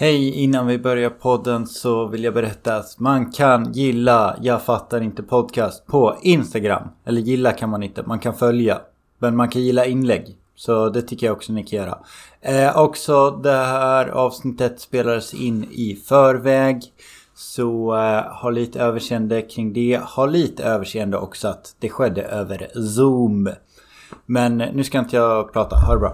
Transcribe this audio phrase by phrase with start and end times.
[0.00, 5.00] Hej, innan vi börjar podden så vill jag berätta att man kan gilla Jag fattar
[5.00, 6.88] inte podcast på Instagram.
[7.04, 8.80] Eller gilla kan man inte, man kan följa.
[9.18, 10.36] Men man kan gilla inlägg.
[10.54, 11.98] Så det tycker jag också ni kan göra.
[12.40, 16.82] Eh, också det här avsnittet spelades in i förväg.
[17.34, 20.00] Så eh, ha lite överseende kring det.
[20.16, 23.50] Ha lite överseende också att det skedde över Zoom.
[24.26, 26.12] Men nu ska inte jag prata, ha det bra.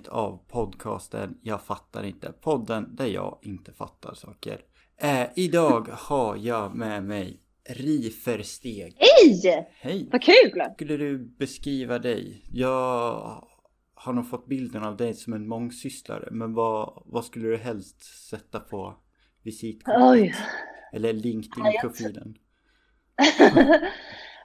[0.00, 2.32] Avsnitt av podcasten Jag fattar inte.
[2.32, 4.60] Podden där jag inte fattar saker.
[4.96, 8.96] Eh, idag har jag med mig Rifersteg.
[8.96, 9.66] Hej!
[9.80, 10.08] Hej!
[10.12, 10.62] Vad kul!
[10.74, 12.44] Skulle du beskriva dig?
[12.52, 13.44] Jag
[13.94, 16.28] har nog fått bilden av dig som en mångsysslare.
[16.30, 18.96] Men vad, vad skulle du helst sätta på
[19.44, 20.36] visitkortet?
[20.92, 22.34] Eller LinkedIn-profilen?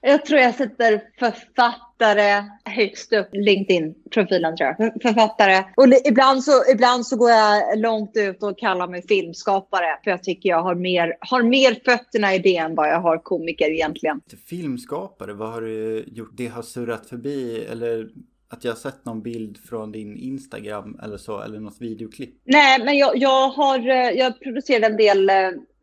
[0.10, 3.28] jag tror jag sätter författare högst upp.
[3.32, 4.78] LinkedIn-profilen tror jag.
[4.78, 5.64] För- Författare.
[5.76, 10.00] Och ibland så, ibland så går jag långt ut och kallar mig filmskapare.
[10.04, 13.18] För jag tycker jag har mer, har mer fötterna i det än vad jag har
[13.18, 14.22] komiker egentligen.
[14.50, 16.32] Filmskapare, vad har du gjort?
[16.34, 18.08] Det har surrat förbi eller
[18.48, 22.34] att jag har sett någon bild från din Instagram eller så eller något videoklipp.
[22.44, 25.36] Nej, men jag, jag har eh, jag producerade en del eh,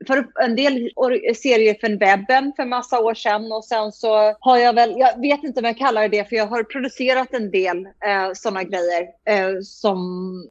[0.06, 0.90] för en del
[1.36, 5.44] serier för webben för massa år sedan och sen så har jag väl, jag vet
[5.44, 9.02] inte om jag kallar det det för jag har producerat en del eh, sådana grejer
[9.26, 9.98] eh, som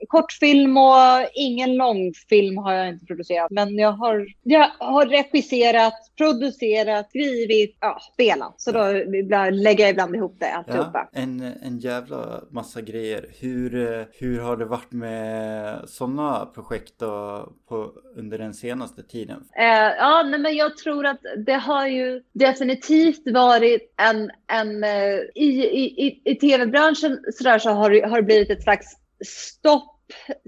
[0.07, 7.09] kortfilm och ingen långfilm har jag inte producerat men jag har, jag har regisserat, producerat,
[7.09, 8.62] skrivit, ja, spelat.
[8.62, 11.09] Så då ibland, lägger jag ibland ihop det alltihopa.
[11.13, 13.25] Ja, en, en jävla massa grejer.
[13.39, 19.41] Hur, eh, hur har det varit med sådana projekt då på, under den senaste tiden?
[19.59, 25.16] Eh, ja, nej, men jag tror att det har ju definitivt varit en, en eh,
[25.35, 28.88] i, i, i, i tv-branschen så, där så har, det- har det blivit ett slags
[29.25, 29.97] stopp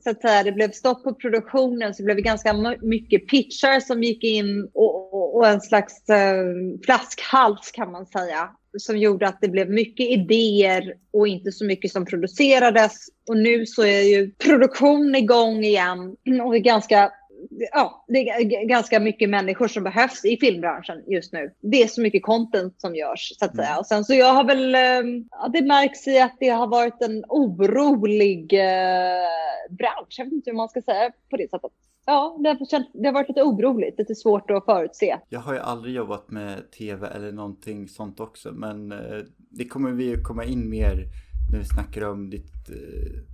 [0.04, 0.44] så att säga.
[0.44, 5.14] Det blev stopp på produktionen så det blev ganska mycket pitchar som gick in och,
[5.14, 6.44] och, och en slags eh,
[6.86, 11.92] flaskhals kan man säga som gjorde att det blev mycket idéer och inte så mycket
[11.92, 12.94] som producerades.
[13.30, 16.00] Och nu så är ju produktion igång igen
[16.46, 17.12] och det är ganska
[17.50, 21.54] ja, det är ganska mycket människor som behövs i filmbranschen just nu.
[21.62, 23.78] Det är så mycket content som görs så att säga.
[23.80, 27.02] Och sen så jag har väl, eh, ja, det märks i att det har varit
[27.02, 30.16] en orolig eh, bransch.
[30.18, 31.72] Jag vet inte hur man ska säga på det sättet.
[32.06, 35.18] Ja, det har, känt, det har varit lite oroligt, lite svårt att förutse.
[35.30, 39.92] Jag har ju aldrig jobbat med tv eller någonting sånt också men eh, det kommer
[39.92, 41.06] vi ju komma in mer
[41.52, 43.33] när vi snackar om ditt eh,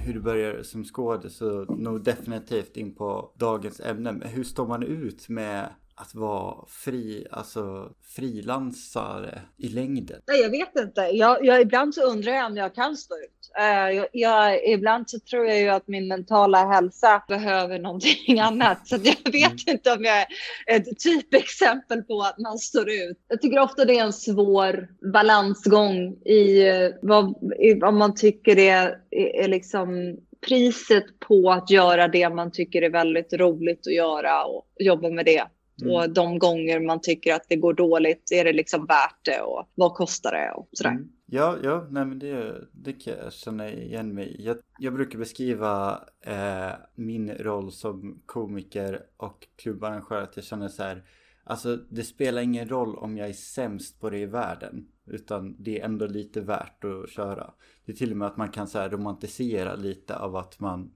[0.00, 4.12] hur du börjar som skådis så nog definitivt in på dagens ämne.
[4.12, 5.68] Men hur står man ut med
[6.00, 10.20] att vara fri, alltså frilansare i längden?
[10.26, 11.00] Nej, jag vet inte.
[11.00, 13.38] Jag, jag, ibland så undrar jag om jag kan stå ut.
[13.58, 18.88] Eh, jag, jag, ibland så tror jag ju att min mentala hälsa behöver någonting annat.
[18.88, 20.18] Så jag vet inte om jag
[20.66, 23.18] är ett typexempel på att man står ut.
[23.28, 28.58] Jag tycker ofta det är en svår balansgång i eh, vad, i vad man tycker
[28.58, 30.16] är, är, är liksom
[30.46, 35.24] priset på att göra det man tycker är väldigt roligt att göra och jobba med
[35.24, 35.44] det.
[35.82, 35.94] Mm.
[35.94, 39.68] Och de gånger man tycker att det går dåligt, är det liksom värt det och
[39.74, 40.90] vad kostar det och sådär.
[40.90, 41.08] Mm.
[41.26, 46.04] Ja, ja, nej men det, det kan jag känna igen mig jag, jag brukar beskriva
[46.20, 51.04] eh, min roll som komiker och klubbarrangör att jag känner så här.
[51.44, 54.88] Alltså det spelar ingen roll om jag är sämst på det i världen.
[55.06, 57.50] Utan det är ändå lite värt att köra.
[57.84, 60.92] Det är till och med att man kan så här romantisera lite av att man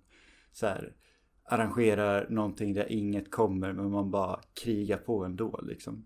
[0.53, 0.93] så här
[1.45, 6.05] arrangerar någonting där inget kommer men man bara krigar på ändå liksom.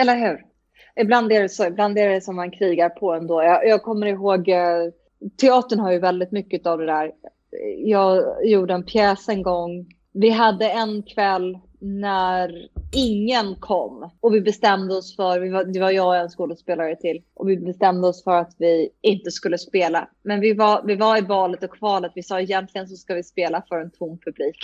[0.00, 0.44] Eller hur?
[0.96, 3.42] Ibland är det så, ibland är det som man krigar på ändå.
[3.42, 4.90] Jag, jag kommer ihåg, eh,
[5.40, 7.12] teatern har ju väldigt mycket av det där.
[7.78, 9.86] Jag gjorde en pjäs en gång.
[10.12, 15.80] Vi hade en kväll när ingen kom och vi bestämde oss för, vi var, det
[15.80, 19.58] var jag och en skådespelare till, och vi bestämde oss för att vi inte skulle
[19.58, 20.08] spela.
[20.22, 22.12] Men vi var, vi var i valet och kvalet.
[22.14, 24.56] Vi sa egentligen så ska vi spela för en tom publik.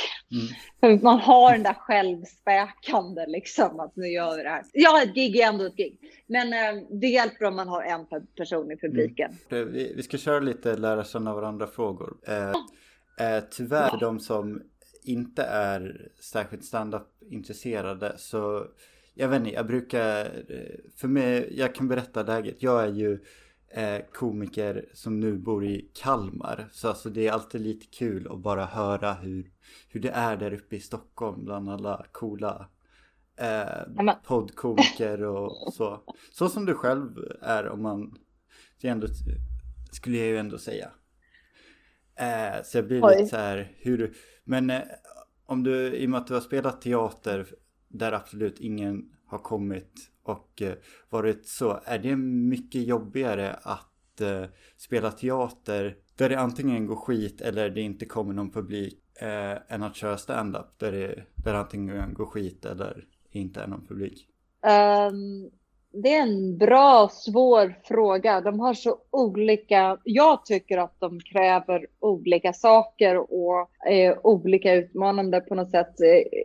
[0.83, 1.01] Mm.
[1.03, 4.63] Man har den där självspäkande liksom att nu gör vi det här.
[4.73, 5.99] Ja, ett gig är ändå ett gig.
[6.27, 8.07] Men eh, det hjälper om man har en
[8.37, 9.33] person i publiken.
[9.51, 9.73] Mm.
[9.73, 12.17] Vi, vi, ska köra lite lära känna varandra frågor.
[12.27, 12.51] Eh,
[13.27, 14.63] eh, tyvärr för de som
[15.09, 18.67] inte är särskilt standup intresserade så
[19.15, 20.45] jag vet inte, jag brukar,
[20.97, 22.63] för mig, jag kan berätta läget.
[22.63, 23.21] Jag är ju
[23.69, 26.69] eh, komiker som nu bor i Kalmar.
[26.73, 29.51] Så alltså det är alltid lite kul att bara höra hur,
[29.89, 32.69] hur det är där uppe i Stockholm bland alla coola
[33.37, 36.03] eh, poddkomiker och så.
[36.33, 38.19] Så som du själv är om man,
[38.81, 39.07] det ändå,
[39.93, 40.91] skulle jag ju ändå säga.
[42.15, 43.17] Eh, så jag blir Oj.
[43.17, 44.17] lite så här, hur,
[44.49, 44.83] men eh,
[45.47, 47.47] om du, i och med att du har spelat teater
[47.89, 50.75] där absolut ingen har kommit och eh,
[51.09, 54.45] varit så, är det mycket jobbigare att eh,
[54.77, 59.83] spela teater där det antingen går skit eller det inte kommer någon publik eh, än
[59.83, 64.29] att köra stand-up där det, där antingen går skit eller inte är någon publik?
[64.63, 65.51] Um,
[65.93, 68.41] det är en bra, svår fråga.
[68.41, 69.99] De har så olika...
[70.05, 75.95] Jag tycker att de kräver olika saker och är olika utmanande på något sätt.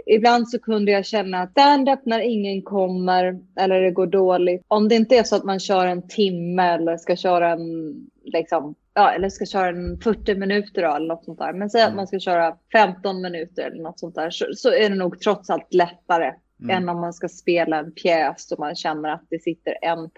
[0.05, 4.65] Ibland så kunde jag känna att stand-up när ingen kommer eller det går dåligt.
[4.67, 8.75] Om det inte är så att man kör en timme eller ska köra en liksom,
[8.93, 11.53] ja, eller ska köra en 40 minuter då, eller något sånt där.
[11.53, 11.97] Men säg att mm.
[11.97, 15.49] man ska köra 15 minuter eller något sånt där så, så är det nog trots
[15.49, 16.77] allt lättare Mm.
[16.77, 20.09] än om man ska spela en pjäs och man känner att det sitter en,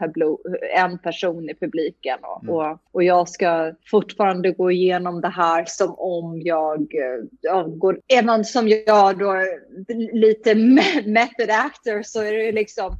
[0.75, 2.19] en person i publiken.
[2.21, 2.55] Och, mm.
[2.55, 6.87] och, och, jag ska fortfarande gå igenom det här som om jag,
[7.41, 9.35] jag går, är man som jag då
[10.13, 10.55] lite
[11.05, 12.97] method actor så är det liksom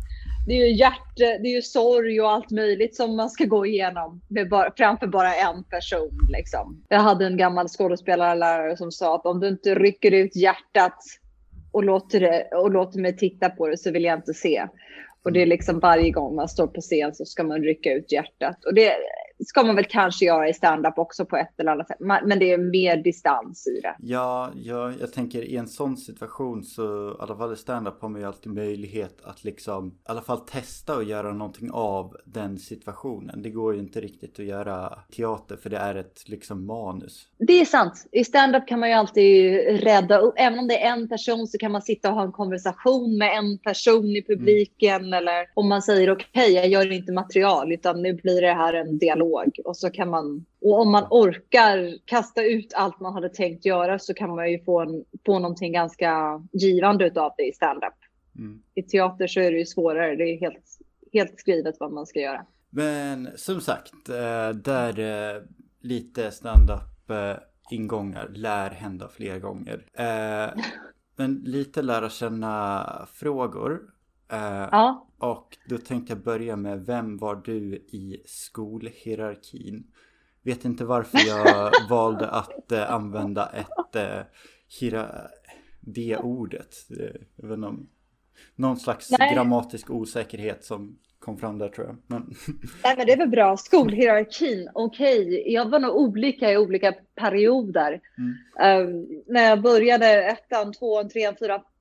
[0.47, 3.65] det är ju hjärt, det är ju sorg och allt möjligt som man ska gå
[3.65, 6.19] igenom bara, framför bara en person.
[6.29, 6.83] Liksom.
[6.89, 10.97] Jag hade en gammal skådespelarlärare som sa att om du inte rycker ut hjärtat
[11.75, 14.67] och låter, det, och låter mig titta på det så vill jag inte se.
[15.23, 18.11] Och det är liksom varje gång man står på scen så ska man rycka ut
[18.11, 18.65] hjärtat.
[18.65, 18.91] Och det,
[19.45, 21.97] ska man väl kanske göra i stand-up också på ett eller annat sätt.
[21.99, 23.95] Men det är mer distans i det.
[23.99, 28.09] Ja, ja jag tänker i en sån situation så i alla fall i stand-up har
[28.09, 32.57] man ju alltid möjlighet att liksom i alla fall testa och göra någonting av den
[32.57, 33.41] situationen.
[33.41, 37.27] Det går ju inte riktigt att göra teater för det är ett liksom manus.
[37.37, 38.07] Det är sant.
[38.11, 40.33] I stand-up kan man ju alltid rädda upp.
[40.37, 43.37] Även om det är en person så kan man sitta och ha en konversation med
[43.37, 44.95] en person i publiken.
[44.95, 45.13] Mm.
[45.13, 48.73] Eller om man säger okej, okay, jag gör inte material utan nu blir det här
[48.73, 53.13] en dialog dialog och så kan man och om man orkar kasta ut allt man
[53.13, 57.43] hade tänkt göra så kan man ju få, en, få någonting ganska givande av det
[57.43, 57.93] i standup.
[58.35, 58.61] Mm.
[58.75, 60.15] I teater så är det ju svårare.
[60.15, 60.79] Det är helt,
[61.13, 62.45] helt skrivet vad man ska göra.
[62.69, 65.41] Men som sagt, eh, där eh,
[65.81, 67.35] lite standup eh,
[67.71, 69.85] ingångar lär hända fler gånger.
[71.17, 73.81] Men lite lära känna frågor.
[74.27, 75.07] Ja.
[75.17, 79.83] Och då tänkte jag börja med vem var du i skolhierarkin?
[80.41, 84.21] Vet inte varför jag valde att eh, använda ett eh,
[84.79, 85.07] hira,
[85.79, 86.75] det ordet.
[87.35, 87.75] Jag vet inte,
[88.55, 89.33] någon slags Nej.
[89.35, 91.97] grammatisk osäkerhet som kom fram där tror jag.
[92.07, 92.21] Men...
[92.83, 93.57] Nej men det är väl bra.
[93.57, 95.21] Skolhierarkin, okej.
[95.21, 95.53] Okay.
[95.53, 98.01] Jag var nog olika i olika perioder.
[98.17, 98.87] Mm.
[98.87, 101.74] Um, när jag började ettan, tvåan, trean, fyran, Eh,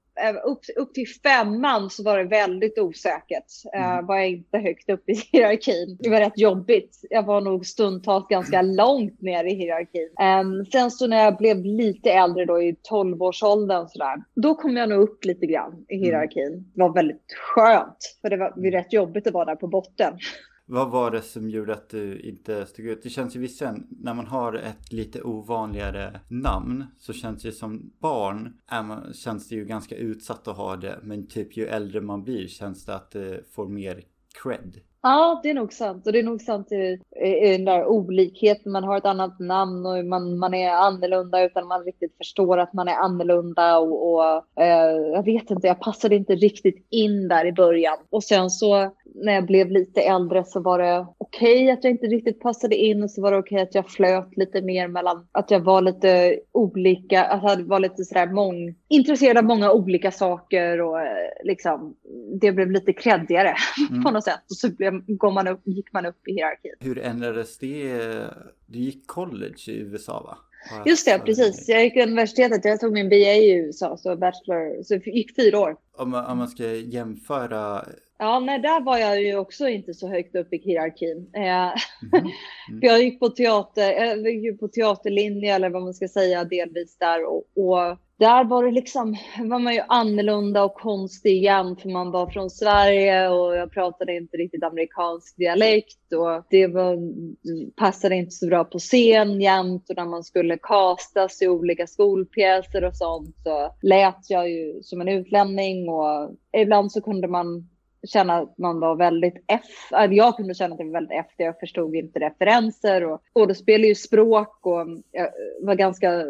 [0.44, 3.44] upp, upp till femman så var det väldigt osäkert.
[3.74, 3.98] Eh, mm.
[3.98, 5.98] Uh, var jag inte högt upp i hierarkin.
[6.00, 7.00] Det var rätt jobbigt.
[7.10, 10.10] Jag var nog stundtals ganska långt ner i hierarkin.
[10.40, 14.88] Um, sen så när jag blev lite äldre då i 12-årsåldern sådär, då kom jag
[14.88, 16.04] nog upp lite grann i mm.
[16.04, 16.46] hierarkin.
[16.46, 16.64] Mm.
[16.74, 19.66] Det var väldigt skönt, för det var, det var rätt jobbigt att vara där på
[19.66, 20.18] botten.
[20.66, 23.02] Vad var det som gjorde att du inte stod ut?
[23.02, 27.92] Det känns ju visserligen, när man har ett lite ovanligare namn så känns det som
[28.00, 31.00] barn är man, känns det ju ganska utsatt att ha det.
[31.02, 34.04] Men typ ju äldre man blir känns det att det får mer
[34.42, 34.80] cred.
[35.06, 36.06] Ja, det är nog sant.
[36.06, 38.72] Och det är nog sant i, i, den där olikheten.
[38.72, 42.72] Man har ett annat namn och man, man är annorlunda utan man riktigt förstår att
[42.72, 43.78] man är annorlunda.
[43.78, 47.96] Och, och eh, jag vet inte, jag passade inte riktigt in där i början.
[48.10, 51.90] Och sen så när jag blev lite äldre så var det okej okay att jag
[51.90, 54.88] inte riktigt passade in och så var det okej okay att jag flöt lite mer
[54.88, 59.72] mellan att jag var lite olika, att jag var lite sådär mång, intresserad av många
[59.72, 61.96] olika saker och eh, liksom
[62.40, 63.54] det blev lite kreddigare
[63.90, 64.04] mm.
[64.04, 66.72] på något sätt och så blev, går man upp, gick man upp i hierarkin.
[66.80, 67.98] Hur ändrades det?
[68.66, 70.38] Du gick college i USA va?
[70.86, 71.68] Just det, precis.
[71.68, 72.64] Jag gick universitetet.
[72.64, 74.82] Jag tog min BA i USA, så bachelor.
[74.82, 75.76] Så gick fyra år.
[75.96, 77.84] Om man, om man ska jämföra
[78.18, 81.30] Ja, nej, där var jag ju också inte så högt upp i hierarkin.
[81.34, 81.74] Eh, mm.
[82.68, 82.80] Mm.
[82.82, 87.24] jag gick på teater, jag gick på teaterlinje eller vad man ska säga delvis där
[87.24, 92.10] och, och där var det liksom, var man ju annorlunda och konstig igen för man
[92.10, 96.98] var från Sverige och jag pratade inte riktigt amerikansk dialekt och det var,
[97.76, 102.84] passade inte så bra på scen jämt och när man skulle kastas i olika skolpjäser
[102.84, 107.68] och sånt så lät jag ju som en utlänning och ibland så kunde man
[108.06, 109.88] känna att man var väldigt F.
[110.10, 111.34] Jag kunde känna att jag var väldigt F.
[111.36, 115.30] Jag förstod inte referenser och skådespel är ju språk och jag
[115.60, 116.24] var ganska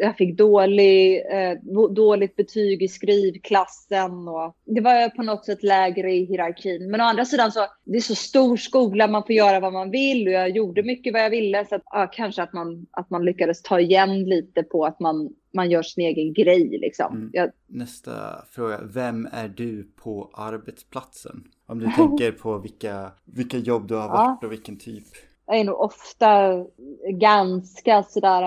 [0.00, 1.58] jag fick dålig, eh,
[1.90, 6.90] dåligt betyg i skrivklassen och det var på något sätt lägre i hierarkin.
[6.90, 9.90] Men å andra sidan så det är så stor skola, man får göra vad man
[9.90, 13.10] vill och jag gjorde mycket vad jag ville så att ja, kanske att man, att
[13.10, 17.16] man lyckades ta igen lite på att man, man gör sin egen grej liksom.
[17.16, 17.30] Mm.
[17.32, 17.50] Jag...
[17.66, 21.44] Nästa fråga, vem är du på arbetsplatsen?
[21.66, 24.46] Om du tänker på vilka, vilka jobb du har varit ja.
[24.46, 25.04] och vilken typ.
[25.46, 26.64] Jag är nog ofta
[27.08, 28.44] ganska sådär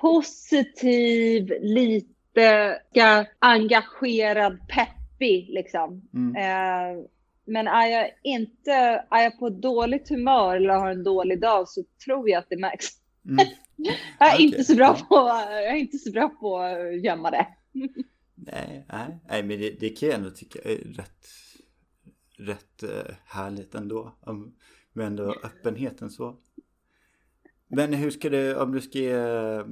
[0.00, 2.78] positiv, lite
[3.38, 6.08] engagerad, peppig liksom.
[6.14, 6.36] Mm.
[6.36, 7.04] Eh,
[7.46, 8.72] men är jag inte,
[9.10, 12.56] är jag på dåligt humör eller har en dålig dag så tror jag att det
[12.56, 12.86] märks.
[13.28, 13.46] Mm.
[13.76, 14.46] jag, är okay.
[14.46, 15.14] inte så bra på,
[15.50, 17.46] jag är inte så bra på att gömma det.
[18.34, 21.26] nej, nej, nej, men det, det kan jag ändå tycka är rätt,
[22.36, 24.12] rätt uh, härligt ändå.
[24.92, 26.36] med ändå öppenheten så.
[27.68, 29.62] Men hur ska du, om du ska ge,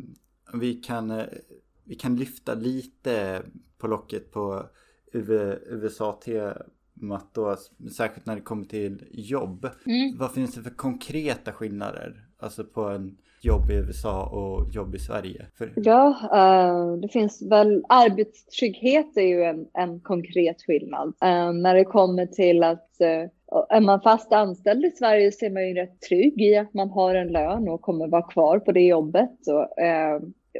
[0.52, 1.26] vi kan, eh,
[1.84, 3.42] vi kan lyfta lite
[3.78, 4.66] på locket på
[5.12, 7.56] USA-temat då,
[7.92, 9.68] särskilt när det kommer till jobb.
[9.86, 10.18] Mm.
[10.18, 12.28] Vad finns det för konkreta skillnader?
[12.38, 15.46] Alltså på en jobb i USA och jobb i Sverige?
[15.58, 15.72] För...
[15.76, 21.08] Ja, uh, det finns väl arbetstrygghet är ju en, en konkret skillnad.
[21.08, 23.28] Uh, när det kommer till att uh,
[23.68, 26.90] är man fast anställd i Sverige så är man ju rätt trygg i att man
[26.90, 29.38] har en lön och kommer vara kvar på det jobbet.
[29.46, 29.78] Och,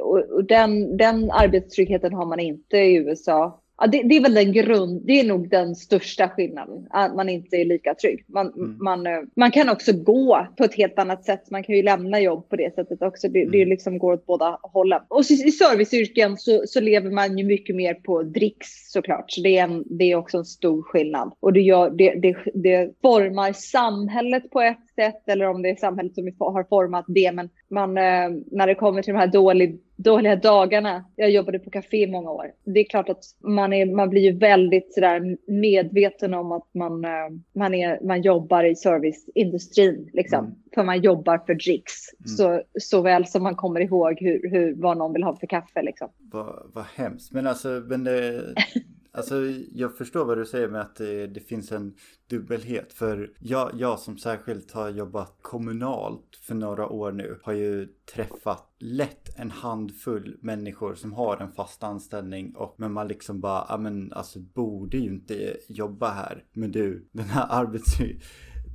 [0.01, 3.61] och den, den arbetstryggheten har man inte i USA.
[3.77, 7.29] Ja, det, det, är väl den grund, det är nog den största skillnaden, att man
[7.29, 8.25] inte är lika trygg.
[8.27, 8.77] Man, mm.
[8.79, 11.51] man, eh, man kan också gå på ett helt annat sätt.
[11.51, 13.27] Man kan ju lämna jobb på det sättet också.
[13.27, 13.51] Det, mm.
[13.51, 15.01] det liksom går åt båda hållen.
[15.07, 19.31] Och i serviceyrken så, så lever man ju mycket mer på dricks såklart.
[19.31, 21.31] Så det är, en, det är också en stor skillnad.
[21.39, 25.75] Och det, gör, det, det, det formar samhället på ett sätt eller om det är
[25.75, 27.31] samhället som har format det.
[27.31, 31.05] Men man, eh, när det kommer till de här dålig, dåliga dagarna.
[31.15, 32.51] Jag jobbade på café i många år.
[32.63, 37.05] Det är klart att man, är, man blir ju väldigt sådär medveten om att man,
[37.05, 40.09] eh, man, är, man jobbar i serviceindustrin.
[40.13, 40.45] Liksom.
[40.45, 40.57] Mm.
[40.75, 41.93] För man jobbar för dricks.
[42.19, 42.27] Mm.
[42.27, 45.81] Så, så väl som man kommer ihåg hur, hur, vad någon vill ha för kaffe.
[45.81, 46.09] Liksom.
[46.31, 47.33] Vad, vad hemskt.
[47.33, 48.41] Men alltså, men det,
[49.15, 49.35] Alltså
[49.71, 51.95] jag förstår vad du säger med att det, det finns en
[52.29, 52.93] dubbelhet.
[52.93, 58.75] För jag, jag som särskilt har jobbat kommunalt för några år nu har ju träffat
[58.79, 63.77] lätt en handfull människor som har en fast anställning och men man liksom bara, ja
[63.77, 66.43] men alltså borde ju inte jobba här.
[66.53, 67.99] Men du, den här arbets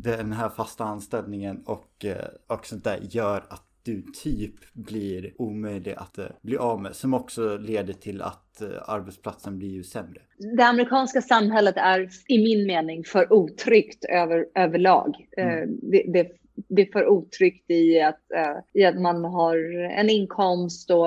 [0.02, 5.94] den här fasta anställningen och, eh, och sånt där gör att du typ blir omöjlig
[5.96, 6.96] att uh, bli av med.
[6.96, 10.20] Som också leder till att uh, arbetsplatsen blir ju sämre.
[10.56, 15.26] Det amerikanska samhället är i min mening för otryggt över, överlag.
[15.36, 15.58] Mm.
[15.58, 16.30] Uh, det, det,
[16.68, 18.20] det är för otryggt i att,
[18.74, 19.56] i att man har
[19.90, 21.06] en inkomst och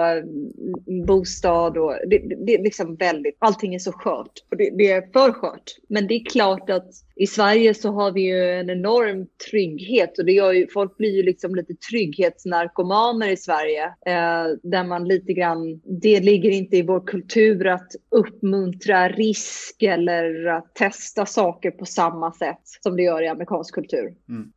[1.07, 5.01] bostad och det, det, är liksom väldigt, allting är så skört och det, det, är
[5.01, 5.71] för skört.
[5.89, 10.25] Men det är klart att i Sverige så har vi ju en enorm trygghet och
[10.25, 15.33] det gör ju, folk blir ju liksom lite trygghetsnarkomaner i Sverige eh, där man lite
[15.33, 21.85] grann, det ligger inte i vår kultur att uppmuntra risk eller att testa saker på
[21.85, 24.13] samma sätt som det gör i amerikansk kultur.
[24.29, 24.51] Mm.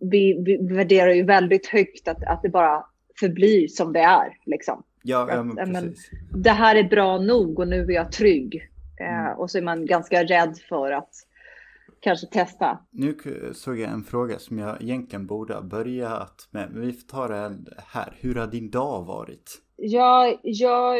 [0.00, 2.84] Vi, vi värderar ju väldigt högt att, att det bara
[3.20, 4.36] förblir som det är.
[4.46, 4.82] Liksom.
[5.02, 6.10] Ja, ja men precis.
[6.30, 8.68] Men, det här är bra nog och nu är jag trygg.
[9.00, 9.38] Eh, mm.
[9.38, 11.10] och så är man ganska rädd för att
[12.02, 12.78] kanske testa.
[12.90, 13.16] Nu
[13.54, 17.28] såg jag en fråga som jag egentligen borde ha börjat med, men vi får ta
[17.28, 18.12] det här.
[18.20, 19.62] Hur har din dag varit?
[19.76, 20.94] Ja, ja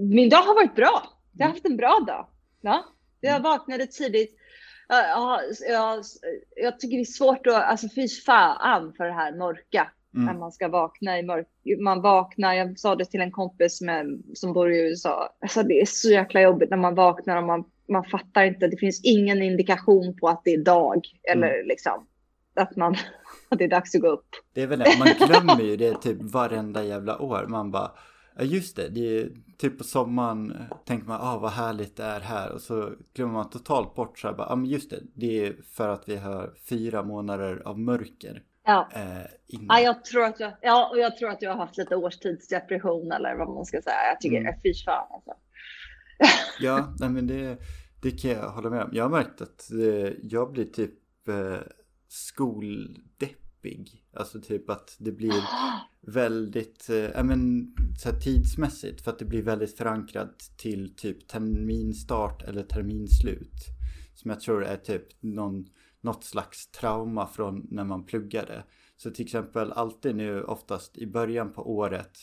[0.00, 1.02] min dag har varit bra.
[1.32, 2.26] Jag har haft en bra dag.
[2.60, 2.84] Ja,
[3.20, 3.42] jag mm.
[3.42, 4.34] vaknade tidigt.
[4.88, 6.04] Ja, jag,
[6.56, 9.90] jag tycker det är svårt att, alltså fy fan för det här mörka.
[10.14, 10.26] Mm.
[10.26, 11.46] När man ska vakna i mörk.
[11.80, 15.36] Man vaknar, jag sa det till en kompis med, som bor i USA.
[15.40, 18.68] Alltså det är så jäkla jobbigt när man vaknar och man, man fattar inte.
[18.68, 21.00] Det finns ingen indikation på att det är dag.
[21.32, 21.66] Eller mm.
[21.66, 22.06] liksom
[22.54, 22.96] att man
[23.48, 24.28] att det är dags att gå upp.
[24.52, 27.46] Det är väl det, man glömmer ju det typ varenda jävla år.
[27.48, 27.92] Man bara,
[28.36, 32.20] ja just det, det är typ på sommaren tänker man, ah vad härligt det är
[32.20, 32.52] här.
[32.52, 35.56] Och så glömmer man totalt bort så här, ja ah, men just det, det är
[35.72, 38.42] för att vi har fyra månader av mörker.
[38.64, 38.88] Ja.
[38.94, 41.96] Eh, ja, jag tror att jag, ja, och jag tror att jag har haft lite
[41.96, 43.96] årstidsdepression eller vad man ska säga.
[44.12, 44.54] Jag tycker, mm.
[44.62, 45.32] fy fan alltså.
[46.60, 47.58] Ja, nej men det,
[48.02, 48.90] det kan jag hålla med om.
[48.92, 51.58] Jag har märkt att eh, jag blir typ eh,
[52.08, 54.04] skoldeppig.
[54.12, 55.42] Alltså typ att det blir
[56.00, 62.62] väldigt, äh, men så tidsmässigt för att det blir väldigt förankrat till typ terminstart eller
[62.62, 63.66] terminslut.
[64.14, 65.66] Som jag tror är typ någon,
[66.00, 68.64] något slags trauma från när man pluggade.
[68.96, 72.18] Så till exempel alltid nu oftast i början på året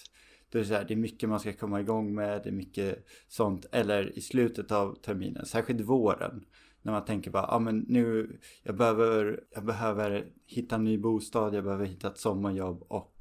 [0.55, 2.53] då är det, så här, det är mycket man ska komma igång med, det är
[2.53, 3.65] mycket sånt.
[3.71, 6.45] Eller i slutet av terminen, särskilt våren.
[6.81, 10.97] När man tänker bara, ja ah, men nu, jag behöver, jag behöver hitta en ny
[10.97, 13.13] bostad, jag behöver hitta ett sommarjobb och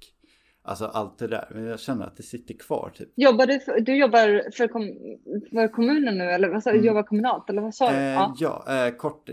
[0.66, 3.08] Alltså allt det där, men jag känner att det sitter kvar typ.
[3.16, 4.82] Jobbar du, för, du jobbar för, kom,
[5.50, 6.84] för kommunen nu eller vad sa mm.
[6.84, 7.96] jobbar kommunalt eller vad sa du?
[7.96, 9.30] Eh, ja, ja eh, kort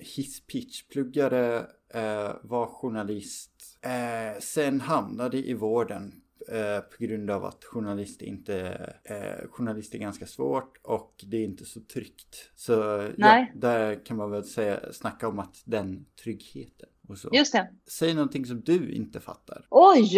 [0.00, 1.56] hisspitch, pluggade,
[1.94, 8.58] eh, var journalist, eh, sen hamnade i vården Eh, på grund av att journalist inte,
[9.04, 12.50] eh, journalist är ganska svårt och det är inte så tryggt.
[12.54, 12.72] Så
[13.16, 16.88] ja, där kan man väl säga, snacka om att den tryggheten.
[17.08, 17.28] Och så.
[17.32, 17.68] Just det.
[17.86, 19.66] Säg någonting som du inte fattar.
[19.70, 20.14] Oj,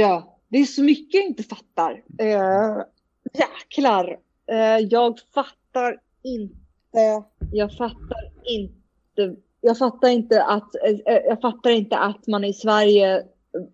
[0.49, 1.93] det är så mycket jag inte fattar.
[2.23, 2.83] Uh,
[3.33, 4.19] jäklar.
[4.53, 7.25] Uh, jag fattar inte.
[7.53, 9.37] Jag fattar inte.
[9.61, 10.71] Jag fattar inte att,
[11.05, 13.25] jag fattar inte att man i Sverige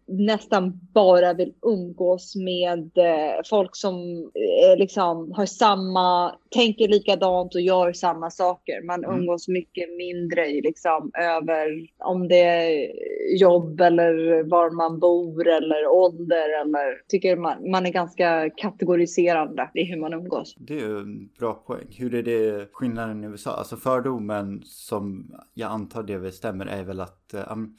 [0.07, 3.95] nästan bara vill umgås med eh, folk som
[4.35, 8.87] eh, liksom har samma, tänker likadant och gör samma saker.
[8.87, 9.19] Man mm.
[9.19, 12.93] umgås mycket mindre liksom över om det är
[13.41, 19.85] jobb eller var man bor eller ålder eller tycker man, man är ganska kategoriserande i
[19.85, 20.55] hur man umgås.
[20.59, 21.87] Det är en bra poäng.
[21.99, 23.51] Hur är det skillnaden i USA?
[23.51, 27.77] Alltså fördomen som jag antar det stämmer är väl att, um,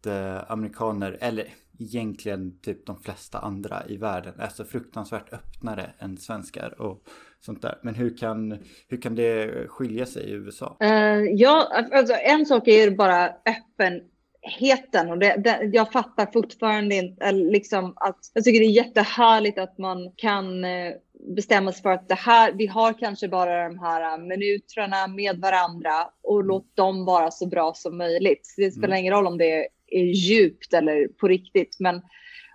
[0.00, 5.90] att eh, amerikaner, eller egentligen typ de flesta andra i världen, är så fruktansvärt öppnare
[5.98, 7.02] än svenskar och
[7.40, 7.78] sånt där.
[7.82, 10.76] Men hur kan, hur kan det skilja sig i USA?
[10.82, 17.32] Uh, ja, alltså en sak är bara öppenheten och det, det, jag fattar fortfarande inte
[17.32, 20.92] liksom att jag tycker det är jättehärligt att man kan eh,
[21.36, 26.10] bestämma sig för att det här, vi har kanske bara de här minuterna med varandra
[26.22, 26.46] och mm.
[26.46, 28.54] låt dem vara så bra som möjligt.
[28.56, 28.98] Det spelar mm.
[28.98, 29.66] ingen roll om det är
[29.98, 31.76] djupt eller på riktigt.
[31.80, 32.02] Men,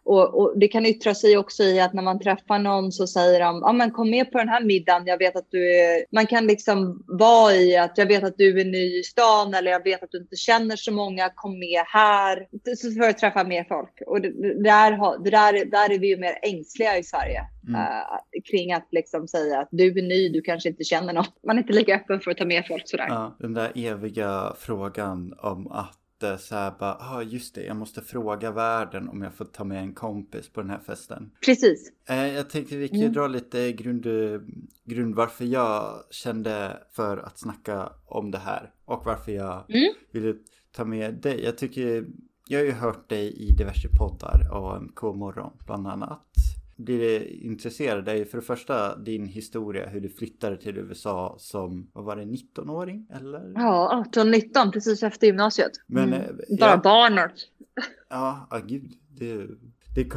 [0.05, 3.39] och, och, det kan yttra sig också i att när man träffar någon så säger
[3.39, 6.27] de, ja men kom med på den här middagen, jag vet att du är, man
[6.27, 9.83] kan liksom vara i att jag vet att du är ny i stan eller jag
[9.83, 12.47] vet att du inte känner så många, kom med här.
[12.77, 14.01] Så får jag träffa mer folk.
[14.07, 17.41] Och det, det där, det där, där är vi ju mer ängsliga i Sverige.
[17.67, 17.81] Mm.
[17.81, 21.33] Uh, kring att liksom säga att du är ny, du kanske inte känner något.
[21.47, 23.07] Man är inte lika öppen för att ta med folk sådär.
[23.09, 27.77] Ja, den där eviga frågan om att inte så här bara, ah, just det, jag
[27.77, 31.31] måste fråga världen om jag får ta med en kompis på den här festen.
[31.45, 31.91] Precis.
[32.09, 33.13] Eh, jag tänkte vi kan mm.
[33.13, 34.03] dra lite grund,
[34.83, 39.93] grund varför jag kände för att snacka om det här och varför jag mm.
[40.11, 40.35] ville
[40.71, 41.43] ta med dig.
[41.43, 42.05] Jag tycker,
[42.47, 48.15] jag har ju hört dig i diverse poddar, AMK morgon bland annat blir intresserad är
[48.15, 52.23] ju för det första din historia, hur du flyttade till USA som, vad var det,
[52.23, 53.51] 19-åring eller?
[53.55, 55.71] Ja, 18-19 precis efter gymnasiet.
[55.87, 56.21] Men, mm.
[56.21, 57.33] Eh, Bara ja, barnet.
[58.09, 58.91] Ja, ah, gud.
[59.09, 59.47] Det,
[59.95, 60.09] det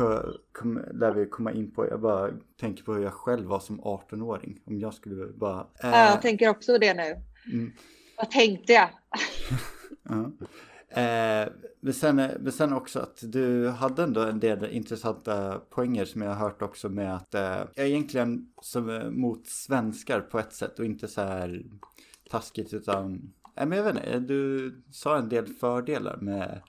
[0.52, 1.88] kom, lär vi komma in på.
[1.88, 4.60] Jag bara tänker på hur jag själv var som 18-åring.
[4.64, 5.60] Om jag skulle bara...
[5.60, 5.90] Äh...
[5.90, 7.22] Ja, jag tänker också det nu.
[7.52, 7.72] Mm.
[8.16, 8.88] Vad tänkte jag?
[10.02, 10.30] ja.
[10.90, 11.48] Eh,
[11.80, 16.30] men, sen, men sen också att du hade ändå en del intressanta poänger som jag
[16.30, 20.78] har hört också med att eh, jag egentligen som eh, mot svenskar på ett sätt
[20.78, 21.62] och inte så här
[22.30, 26.62] taskigt utan, nej men jag vet inte, du sa en del fördelar med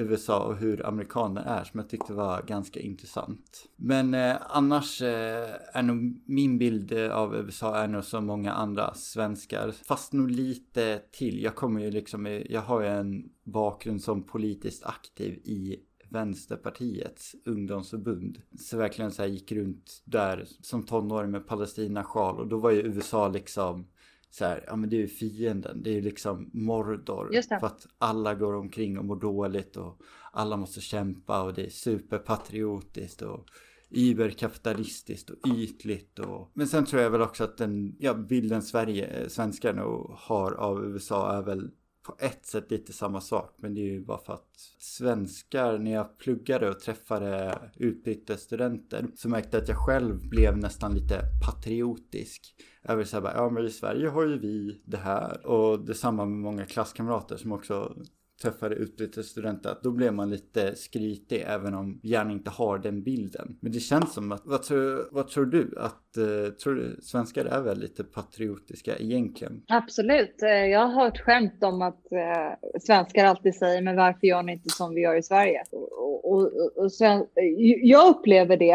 [0.00, 3.68] USA och hur amerikaner är som jag tyckte var ganska intressant.
[3.76, 8.52] Men eh, annars eh, är nog min bild eh, av USA är nog som många
[8.52, 9.74] andra svenskar.
[9.88, 11.42] Fast nog lite till.
[11.42, 15.76] Jag kommer ju liksom, eh, jag har ju en bakgrund som politiskt aktiv i
[16.10, 18.42] Vänsterpartiets ungdomsförbund.
[18.58, 22.80] Så verkligen så här gick runt där som tonåring med Palestina-sjal och då var ju
[22.80, 23.86] USA liksom
[24.30, 27.30] så här, ja men det är ju fienden, det är ju liksom Mordor.
[27.60, 30.00] För att alla går omkring och mår dåligt och
[30.32, 33.46] alla måste kämpa och det är superpatriotiskt och
[33.90, 36.50] überkapitalistiskt och ytligt och...
[36.54, 40.84] Men sen tror jag väl också att den, ja bilden Sverige, svenskar nog har av
[40.84, 41.70] USA är väl
[42.08, 43.54] på ett sätt lite samma sak.
[43.56, 49.28] Men det är ju bara för att svenskar, när jag pluggade och träffade utbytesstudenter så
[49.28, 52.54] märkte jag att jag själv blev nästan lite patriotisk.
[52.84, 55.46] Över så här, ja men i Sverige har ju vi det här.
[55.46, 57.96] Och detsamma med många klasskamrater som också
[58.42, 63.02] träffade utbytesstudenter att då blev man lite skrytig även om vi gärna inte har den
[63.02, 63.56] bilden.
[63.60, 65.74] Men det känns som att, vad tror, vad tror du?
[65.78, 69.62] Att eh, tror du svenskar är väl lite patriotiska egentligen?
[69.68, 70.42] Absolut.
[70.42, 74.52] Eh, jag har hört skämt om att eh, svenskar alltid säger men varför gör ni
[74.52, 75.62] inte som vi gör i Sverige?
[75.72, 77.44] Och, och, och sen, eh,
[77.82, 78.74] jag upplever det,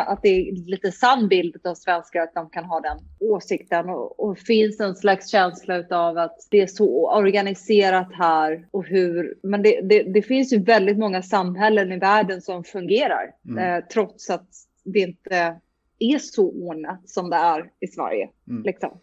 [0.00, 4.20] att det är lite sann bild av svenskar att de kan ha den åsikten och,
[4.20, 8.95] och finns en slags känsla av att det är så organiserat här och hur,
[9.42, 13.58] men det, det, det finns ju väldigt många samhällen i världen som fungerar mm.
[13.58, 14.48] eh, trots att
[14.84, 15.60] det inte
[15.98, 18.28] är så ordnat som det är i Sverige.
[18.48, 18.62] Mm.
[18.62, 19.00] Liksom.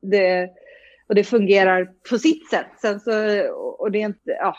[0.00, 0.50] Det,
[1.10, 2.66] och det fungerar på sitt sätt.
[2.80, 3.10] Sen så,
[3.78, 4.56] och det är inte, ja,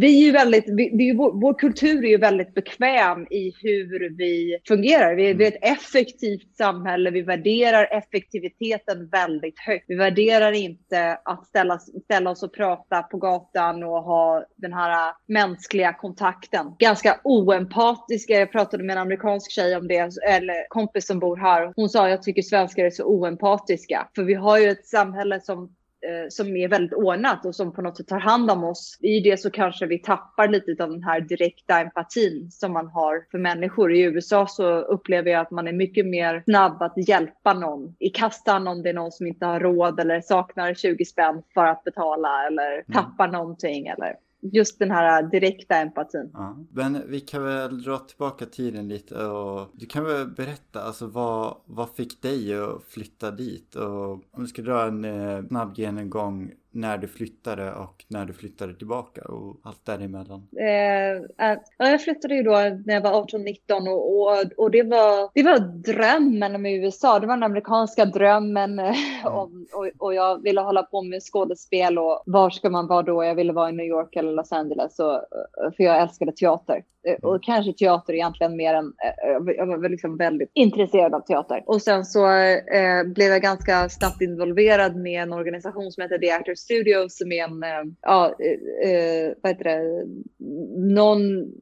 [0.00, 4.16] vi är ju väldigt, vi, vi, vår, vår, kultur är ju väldigt bekväm i hur
[4.18, 5.14] vi fungerar.
[5.14, 9.84] Vi, vi är ett effektivt samhälle, vi värderar effektiviteten väldigt högt.
[9.88, 15.14] Vi värderar inte att ställa, ställa oss och prata på gatan och ha den här
[15.26, 16.66] mänskliga kontakten.
[16.78, 18.34] Ganska oempatiska.
[18.34, 21.72] Jag pratade med en amerikansk tjej om det, eller kompis som bor här.
[21.76, 24.08] Hon sa jag tycker svenskar är så oempatiska.
[24.14, 25.74] För vi har ju ett samhälle som
[26.28, 28.98] som är väldigt ordnat och som på något sätt tar hand om oss.
[29.00, 33.24] I det så kanske vi tappar lite av den här direkta empatin som man har
[33.30, 33.94] för människor.
[33.94, 38.08] I USA så upplever jag att man är mycket mer snabb att hjälpa någon i
[38.08, 41.84] kassan om det är någon som inte har råd eller saknar 20 spänn för att
[41.84, 42.84] betala eller mm.
[42.92, 46.30] tappar någonting eller just den här direkta empatin.
[46.32, 46.56] Ja.
[46.70, 51.56] Men vi kan väl dra tillbaka tiden lite och du kan väl berätta alltså vad,
[51.64, 56.52] vad fick dig att flytta dit och om du ska dra en eh, snabb genomgång
[56.78, 60.48] när du flyttade och när du flyttade tillbaka och allt däremellan?
[60.60, 62.52] Eh, äh, jag flyttade ju då
[62.86, 67.18] när jag var 18-19 och, och, och, det, var, det var drömmen med USA.
[67.18, 68.94] Det var den amerikanska drömmen mm.
[69.24, 73.24] om, och, och, jag ville hålla på med skådespel och var ska man vara då?
[73.24, 75.22] Jag ville vara i New York eller Los Angeles och,
[75.76, 76.82] för jag älskade teater.
[77.06, 77.40] Eh, och mm.
[77.40, 81.62] kanske teater egentligen mer än, eh, jag var liksom väldigt intresserad av teater.
[81.66, 86.30] Och sen så eh, blev jag ganska snabbt involverad med en organisation som heter The
[86.30, 88.26] Actors Studios som är en, eh, ja,
[88.84, 90.06] eh, vad heter det,
[90.94, 91.52] non,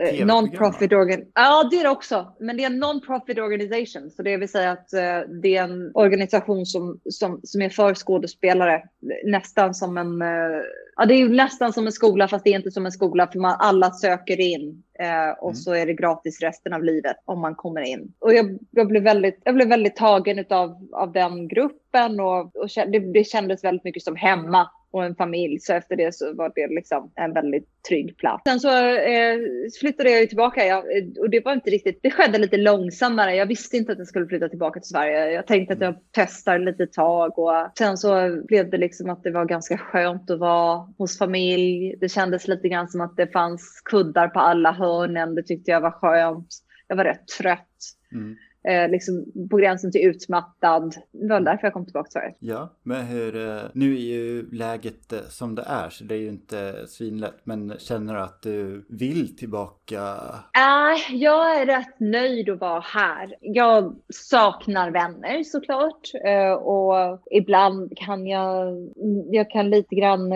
[0.00, 1.24] eh, non-profit organ.
[1.34, 2.36] Ja, det är det också.
[2.40, 4.10] Men det är en non-profit organisation.
[4.10, 7.94] Så det vill säga att eh, det är en organisation som, som, som är för
[7.94, 8.82] skådespelare.
[9.24, 10.62] Nästan som en, eh,
[10.98, 13.38] ja det är nästan som en skola fast det är inte som en skola för
[13.38, 15.54] man alla söker in Eh, och mm.
[15.54, 18.12] så är det gratis resten av livet om man kommer in.
[18.18, 22.68] Och jag, jag blev, väldigt, jag blev väldigt tagen av, av den gruppen och, och
[22.74, 25.58] det, det kändes väldigt mycket som hemma och en familj.
[25.60, 28.42] Så efter det så var det liksom en väldigt trygg plats.
[28.46, 29.38] Sen så eh,
[29.80, 30.84] flyttade jag tillbaka jag,
[31.20, 33.34] och det var inte riktigt, det skedde lite långsammare.
[33.34, 35.32] Jag visste inte att jag skulle flytta tillbaka till Sverige.
[35.32, 39.30] Jag tänkte att jag testar lite tag och sen så blev det liksom att det
[39.30, 41.96] var ganska skönt att vara hos familj.
[42.00, 45.34] Det kändes lite grann som att det fanns kuddar på alla hörnen.
[45.34, 46.48] Det tyckte jag var skönt.
[46.88, 47.68] Jag var rätt trött.
[48.12, 48.36] Mm
[48.68, 50.94] eh, liksom på gränsen till utmattad.
[51.12, 52.34] Det var därför jag kom tillbaka till Sverige.
[52.38, 56.18] Ja, men hur, eh, nu är ju läget eh, som det är så det är
[56.18, 57.40] ju inte svinlätt.
[57.44, 59.98] Men känner du att du vill tillbaka?
[60.56, 63.36] Äh, jag är rätt nöjd att vara här.
[63.40, 66.10] Jag saknar vänner såklart
[66.60, 68.88] och ibland kan jag,
[69.30, 70.32] jag kan lite grann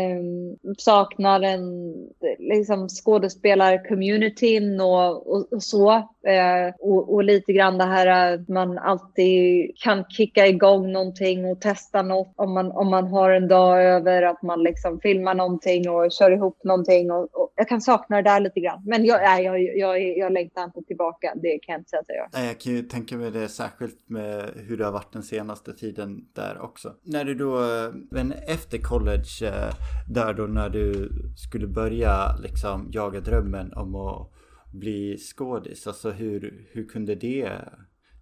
[0.78, 1.92] sakna den
[2.38, 6.08] liksom skådespelar-communityn och, och, och så.
[6.26, 11.60] Eh, och, och lite grann det här att man alltid kan kicka igång någonting och
[11.60, 12.32] testa något.
[12.36, 16.30] Om man, om man har en dag över att man liksom filmar någonting och kör
[16.30, 17.10] ihop någonting.
[17.10, 18.82] Och, och jag kan sakna det där lite grann.
[18.86, 21.32] Men jag, nej, jag, jag, jag längtar inte tillbaka.
[21.42, 22.48] Det kan jag inte säga att jag gör.
[22.48, 26.26] Jag kan ju tänka mig det särskilt med hur det har varit den senaste tiden
[26.32, 26.92] där också.
[27.02, 29.62] När du då, eh, men efter college,
[30.08, 34.32] där då när du skulle börja liksom jaga drömmen om att
[34.72, 35.86] bli skådis?
[35.86, 37.50] Alltså hur, hur kunde det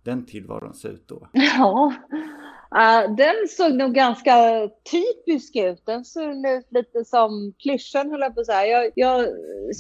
[0.05, 1.29] den tillvaron se ut då?
[2.73, 4.33] Ja, uh, den såg nog ganska
[4.91, 5.83] typisk ut.
[5.87, 8.67] Den såg ut lite som klyschan höll jag på att säga.
[8.67, 9.27] Jag, jag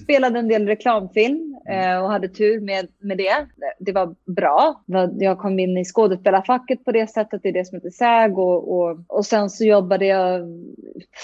[0.03, 1.51] spelade en del reklamfilm.
[1.69, 3.47] Eh, och hade tur med, med det.
[3.79, 4.85] Det var bra.
[5.19, 8.79] Jag kom in i skådespelarfacket på det sättet, det är det som heter SÄG och,
[8.79, 10.41] och, och sen så jobbade jag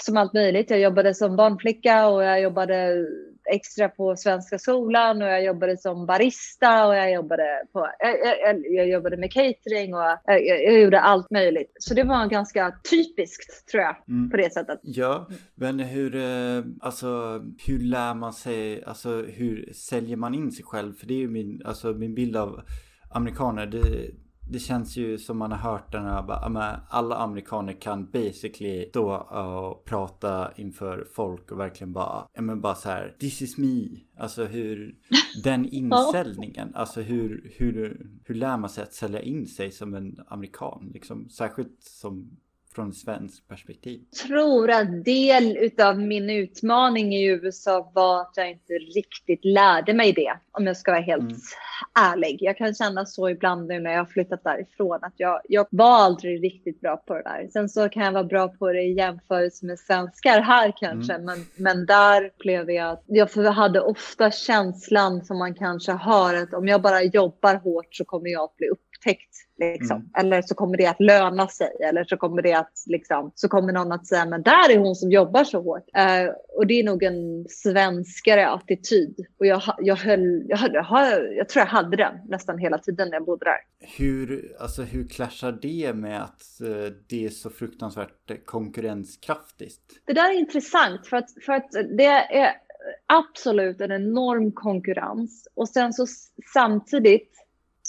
[0.05, 0.69] som allt möjligt.
[0.69, 3.07] Jag jobbade som barnflicka och jag jobbade
[3.53, 8.63] extra på Svenska skolan och jag jobbade som barista och jag jobbade, på, jag, jag,
[8.69, 11.71] jag jobbade med catering och jag, jag, gjorde allt möjligt.
[11.79, 14.29] Så det var ganska typiskt tror jag mm.
[14.29, 14.79] på det sättet.
[14.83, 20.65] Ja, men hur, eh, alltså, hur lär man sig, alltså hur säljer man in sig
[20.65, 20.93] själv?
[20.93, 22.61] För det är ju min, alltså, min bild av
[23.09, 23.65] amerikaner.
[23.65, 24.11] Det,
[24.49, 29.15] det känns ju som man har hört den här, bara, alla amerikaner kan basically stå
[29.15, 33.87] och prata inför folk och verkligen bara, ja men bara så här, this is me.
[34.17, 34.95] Alltså hur,
[35.43, 40.19] den insäljningen, alltså hur, hur, hur lär man sig att sälja in sig som en
[40.27, 40.91] amerikan?
[40.93, 42.37] Liksom, särskilt som
[42.77, 44.01] från svenskt perspektiv?
[44.11, 49.93] Jag tror att del av min utmaning i USA var att jag inte riktigt lärde
[49.93, 51.37] mig det, om jag ska vara helt mm.
[51.99, 52.37] ärlig.
[52.41, 55.95] Jag kan känna så ibland nu när jag har flyttat därifrån, att jag, jag var
[55.95, 57.47] aldrig riktigt bra på det där.
[57.53, 61.25] Sen så kan jag vara bra på det i jämförelse med svenskar här kanske, mm.
[61.25, 63.03] men, men där upplevde jag att
[63.35, 68.05] jag hade ofta känslan som man kanske har, att om jag bara jobbar hårt så
[68.05, 69.46] kommer jag att bli upp upptäckt.
[69.57, 69.97] Liksom.
[69.97, 70.09] Mm.
[70.17, 71.71] Eller så kommer det att löna sig.
[71.89, 74.95] Eller så kommer det att liksom, så kommer någon att säga, men där är hon
[74.95, 75.83] som jobbar så hårt.
[75.97, 79.25] Uh, och det är nog en svenskare attityd.
[79.39, 80.87] Och jag, jag, höll, jag, höll, jag,
[81.35, 83.87] jag tror jag hade den nästan hela tiden när jag bodde där.
[83.97, 89.81] Hur, alltså, hur clashar det med att uh, det är så fruktansvärt konkurrenskraftigt?
[90.05, 92.53] Det där är intressant för att, för att det är
[93.05, 95.47] absolut en enorm konkurrens.
[95.53, 96.05] Och sen så
[96.53, 97.31] samtidigt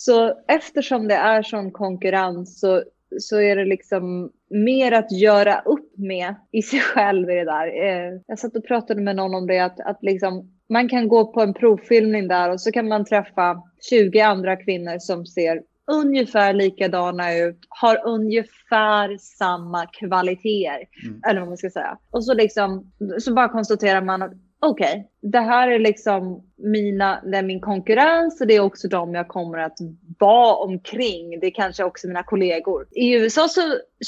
[0.01, 2.83] så eftersom det är sån konkurrens så,
[3.21, 7.67] så är det liksom mer att göra upp med i sig själv i det där.
[7.67, 11.33] Eh, jag satt och pratade med någon om det, att, att liksom, man kan gå
[11.33, 16.53] på en provfilmning där och så kan man träffa 20 andra kvinnor som ser ungefär
[16.53, 20.85] likadana ut, har ungefär samma kvaliteter.
[21.05, 21.21] Mm.
[21.29, 21.99] Eller vad man ska säga.
[22.11, 27.21] Och så, liksom, så bara konstaterar man att okej, okay, det här är liksom mina,
[27.25, 29.79] det är min konkurrens och det är också de jag kommer att
[30.19, 31.41] vara omkring.
[31.41, 32.87] Det är kanske också mina kollegor.
[32.91, 33.61] I USA så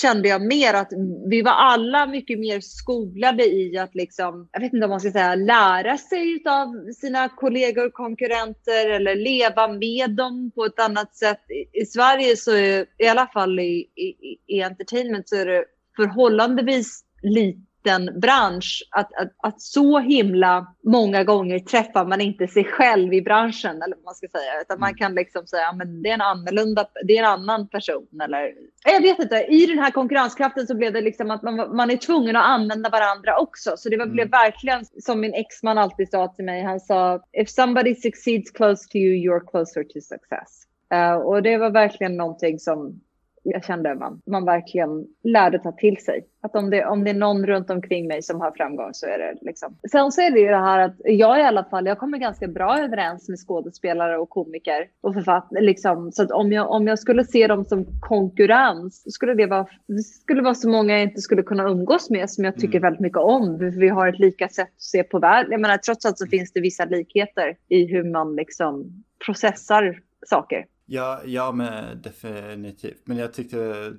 [0.03, 0.93] kände jag mer att
[1.31, 5.11] vi var alla mycket mer skolade i att liksom, jag vet inte om man ska
[5.11, 11.17] säga lära sig av sina kollegor och konkurrenter eller leva med dem på ett annat
[11.17, 11.41] sätt.
[11.51, 15.65] I, i Sverige så är, i alla fall i, i, i entertainment så är det
[15.97, 22.65] förhållandevis lite liten bransch att, att, att, så himla många gånger träffar man inte sig
[22.65, 24.99] själv i branschen eller vad man ska säga, utan man mm.
[24.99, 29.03] kan liksom säga men det är en annorlunda, det är en annan person eller jag
[29.03, 29.37] vet inte.
[29.37, 32.91] I den här konkurrenskraften så blev det liksom att man, man är tvungen att använda
[32.91, 34.15] varandra också, så det var, mm.
[34.15, 36.63] blev verkligen som min exman alltid sa till mig.
[36.63, 40.67] Han sa if somebody succeeds close to you, you're closer to success.
[40.95, 43.01] Uh, och det var verkligen någonting som
[43.43, 46.27] jag kände man, man verkligen lärde ta till sig.
[46.43, 49.19] Att om det, om det är någon runt omkring mig som har framgång så är
[49.19, 49.79] det liksom.
[49.91, 52.49] Sen så är det ju det här att jag i alla fall, jag kommer ganska
[52.49, 55.61] bra överens med skådespelare och komiker och författare.
[55.61, 59.67] Liksom, så att om jag, om jag skulle se dem som konkurrens skulle det vara,
[59.87, 62.83] det skulle vara så många jag inte skulle kunna umgås med som jag tycker mm.
[62.83, 63.59] väldigt mycket om.
[63.59, 65.53] Vi har ett lika sätt att se på världen.
[65.53, 70.65] Jag menar, trots allt så finns det vissa likheter i hur man liksom processar saker.
[70.93, 73.03] Ja, ja men definitivt.
[73.05, 73.57] Men jag tyckte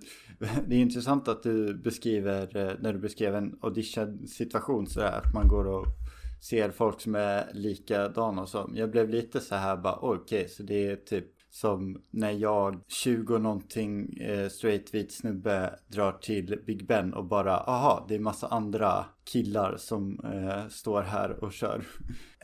[0.68, 5.48] det är intressant att du beskriver, eh, när du beskrev en audition-situation sådär, att man
[5.48, 5.86] går och
[6.42, 8.72] ser folk som är likadana och så.
[8.76, 12.82] Jag blev lite så här bara, okej, okay, så det är typ som när jag,
[12.88, 18.20] 20 någonting eh, straight vit snubbe drar till Big Ben och bara, aha, det är
[18.20, 21.82] massa andra killar som eh, står här och kör.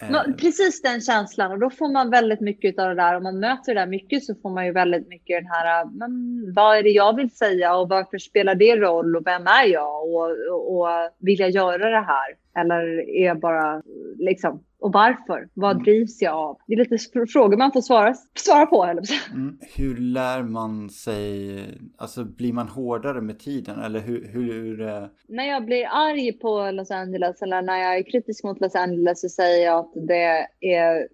[0.02, 0.22] Eh.
[0.38, 3.15] Precis den känslan och då får man väldigt mycket av det där.
[3.15, 6.12] Om man möter det där mycket så får man ju väldigt mycket den här, men
[6.54, 10.04] vad är det jag vill säga och varför spelar det roll och vem är jag
[10.04, 10.88] och, och, och
[11.20, 12.36] vill jag göra det här?
[12.62, 13.82] Eller är jag bara
[14.17, 15.50] liksom och varför?
[15.54, 15.84] Vad mm.
[15.84, 16.58] drivs jag av?
[16.68, 18.86] Det är lite frågor man får svara, svara på.
[18.86, 19.04] Eller?
[19.34, 19.58] Mm.
[19.76, 21.60] Hur lär man sig,
[21.98, 24.28] alltså blir man hårdare med tiden eller hur?
[24.28, 25.06] hur, hur uh...
[25.28, 29.22] När jag blir arg på Los Angeles eller när jag är kritisk mot Los Angeles
[29.22, 31.08] så säger jag att det är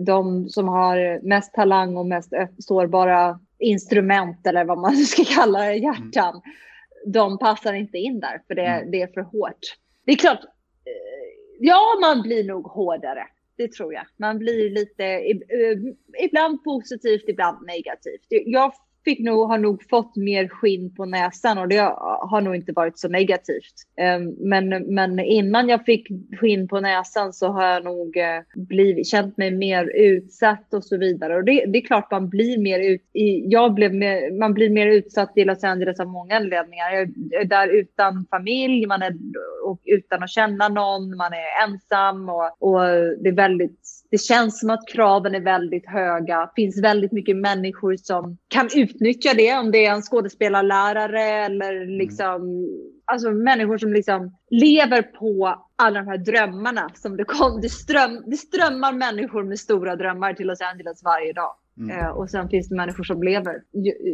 [0.00, 5.74] de som har mest talang och mest sårbara instrument eller vad man ska kalla det,
[5.74, 6.28] hjärtan.
[6.34, 7.12] Mm.
[7.12, 8.90] De passar inte in där för det, mm.
[8.90, 9.60] det är för hårt.
[10.04, 10.40] Det är klart,
[11.58, 13.26] ja, man blir nog hårdare.
[13.56, 14.06] Det tror jag.
[14.16, 15.78] Man blir lite, eh,
[16.24, 18.26] ibland positivt, ibland negativt.
[18.28, 18.72] Jag
[19.06, 21.78] fick nog, har nog fått mer skinn på näsan och det
[22.20, 23.74] har nog inte varit så negativt.
[24.00, 26.08] Ehm, men, men innan jag fick
[26.40, 30.96] skinn på näsan så har jag nog eh, blivit, känt mig mer utsatt och så
[30.96, 31.36] vidare.
[31.36, 33.02] Och det, det är klart man blir mer ut,
[33.44, 36.90] jag blev mer, man blir mer utsatt i Los Angeles av många anledningar.
[36.92, 37.02] Jag
[37.40, 39.16] är där utan familj, man är
[39.64, 42.80] och utan att känna någon, man är ensam och, och
[43.22, 46.40] det är väldigt det känns som att kraven är väldigt höga.
[46.40, 51.76] Det finns väldigt mycket människor som kan utnyttja det, om det är en skådespelarlärare eller
[51.76, 51.88] mm.
[51.88, 52.66] liksom, mm.
[53.04, 56.90] alltså människor som liksom lever på alla de här drömmarna.
[56.94, 61.32] Som det, kom, det, ström, det strömmar människor med stora drömmar till Los Angeles varje
[61.32, 61.54] dag.
[61.78, 61.98] Mm.
[61.98, 63.62] Eh, och sen finns det människor som lever,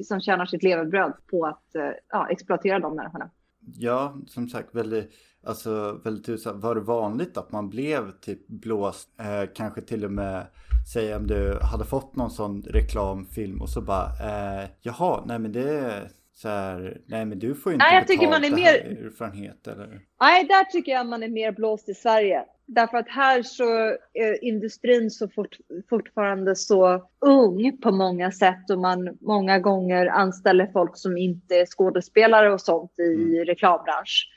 [0.04, 3.30] som tjänar sitt levebröd på att eh, ja, exploatera de människorna.
[3.74, 5.10] Ja, som sagt väldigt,
[5.46, 6.56] alltså väldigt utsatt.
[6.56, 10.46] Var det vanligt att man blev typ blåst, eh, kanske till och med
[10.84, 15.52] Säg om du hade fått någon sån reklamfilm och så bara eh, Jaha, nej men
[15.52, 18.50] det är så här, nej men du får ju inte nej, jag tycker man är
[18.50, 19.04] mer...
[19.06, 20.00] erfarenhet eller?
[20.20, 22.44] Nej, där tycker jag man är mer blåst i Sverige.
[22.66, 23.64] Därför att här så
[24.12, 25.56] är industrin så fort,
[25.90, 31.66] fortfarande så ung på många sätt och man många gånger anställer folk som inte är
[31.66, 33.44] skådespelare och sånt i mm.
[33.44, 34.28] reklambransch.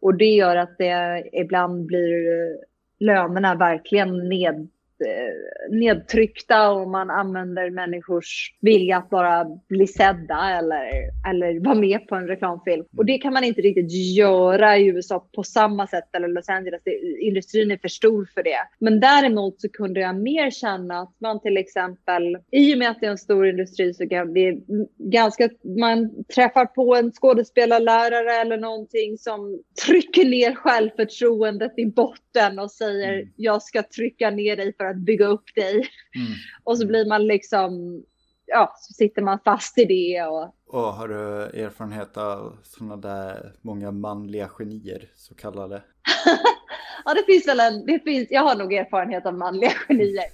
[0.00, 2.26] Och det gör att det ibland blir
[2.98, 4.73] lönerna verkligen ned, Eh,
[5.70, 10.84] nedtryckta och man använder människors vilja att bara bli sedda eller,
[11.30, 12.84] eller vara med på en reklamfilm.
[12.96, 16.82] Och det kan man inte riktigt göra i USA på samma sätt eller Los Angeles.
[17.20, 18.68] industrin är för stor för det.
[18.78, 23.00] Men däremot så kunde jag mer känna att man till exempel, i och med att
[23.00, 24.58] det är en stor industri så kan det
[24.98, 32.70] ganska, man träffar på en skådespelarlärare eller någonting som trycker ner självförtroendet i botten och
[32.70, 33.28] säger mm.
[33.36, 35.74] jag ska trycka ner dig för att bygga upp dig.
[35.74, 36.32] Mm.
[36.64, 38.02] och så blir man liksom,
[38.46, 40.22] ja, så sitter man fast i det.
[40.22, 45.82] Och, och har du erfarenhet av sådana där många manliga genier, så kallade?
[47.04, 50.26] ja, det finns väl en, det finns, jag har nog erfarenhet av manliga genier.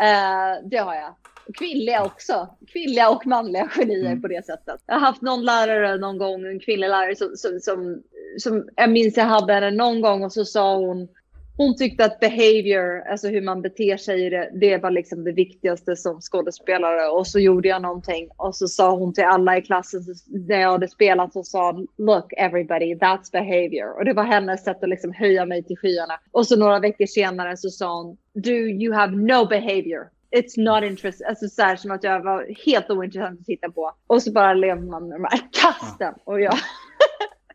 [0.00, 1.14] Uh, det har jag.
[1.54, 2.48] Kvinnliga också.
[2.72, 4.22] Kvinnliga och manliga genier mm.
[4.22, 4.80] på det sättet.
[4.86, 8.02] Jag har haft någon lärare någon gång, en kvinnlig lärare som, som, som,
[8.38, 11.08] som jag minns jag hade henne någon gång och så sa hon
[11.58, 15.96] hon tyckte att behavior, alltså hur man beter sig, det, det var liksom det viktigaste
[15.96, 17.08] som skådespelare.
[17.08, 20.72] Och så gjorde jag någonting och så sa hon till alla i klassen när jag
[20.72, 23.98] hade spelat så sa look everybody, that's behavior.
[23.98, 26.20] Och det var hennes sätt att liksom höja mig till skyarna.
[26.30, 30.10] Och så några veckor senare så sa hon, do you have no behavior.
[30.36, 31.26] It's not interesting.
[31.26, 33.92] Alltså så här som att jag var helt ointressant att titta på.
[34.06, 36.14] Och så bara lever man med de här kasten.
[36.24, 36.54] Och jag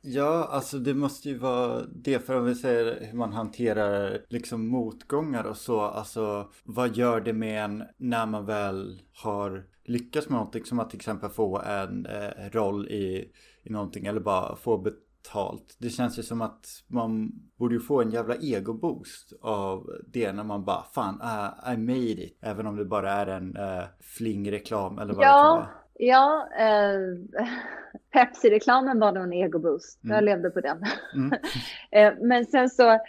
[0.05, 4.67] Ja, alltså det måste ju vara det för om vi säger hur man hanterar liksom
[4.67, 5.81] motgångar och så.
[5.81, 10.89] Alltså vad gör det med en när man väl har lyckats med någonting som att
[10.89, 13.31] till exempel få en eh, roll i,
[13.63, 15.77] i någonting eller bara få betalt.
[15.79, 20.43] Det känns ju som att man borde ju få en jävla egoboost av det när
[20.43, 22.39] man bara fan, uh, I made it.
[22.41, 25.37] Även om det bara är en uh, flingreklam eller vad ja.
[25.37, 25.82] det kan vara.
[25.99, 27.45] Ja, eh,
[28.13, 30.03] Pepsi-reklamen var nog en egoboost.
[30.03, 30.15] Mm.
[30.15, 30.83] Jag levde på den.
[31.15, 31.31] Mm.
[31.91, 32.99] eh, men sen så, eh,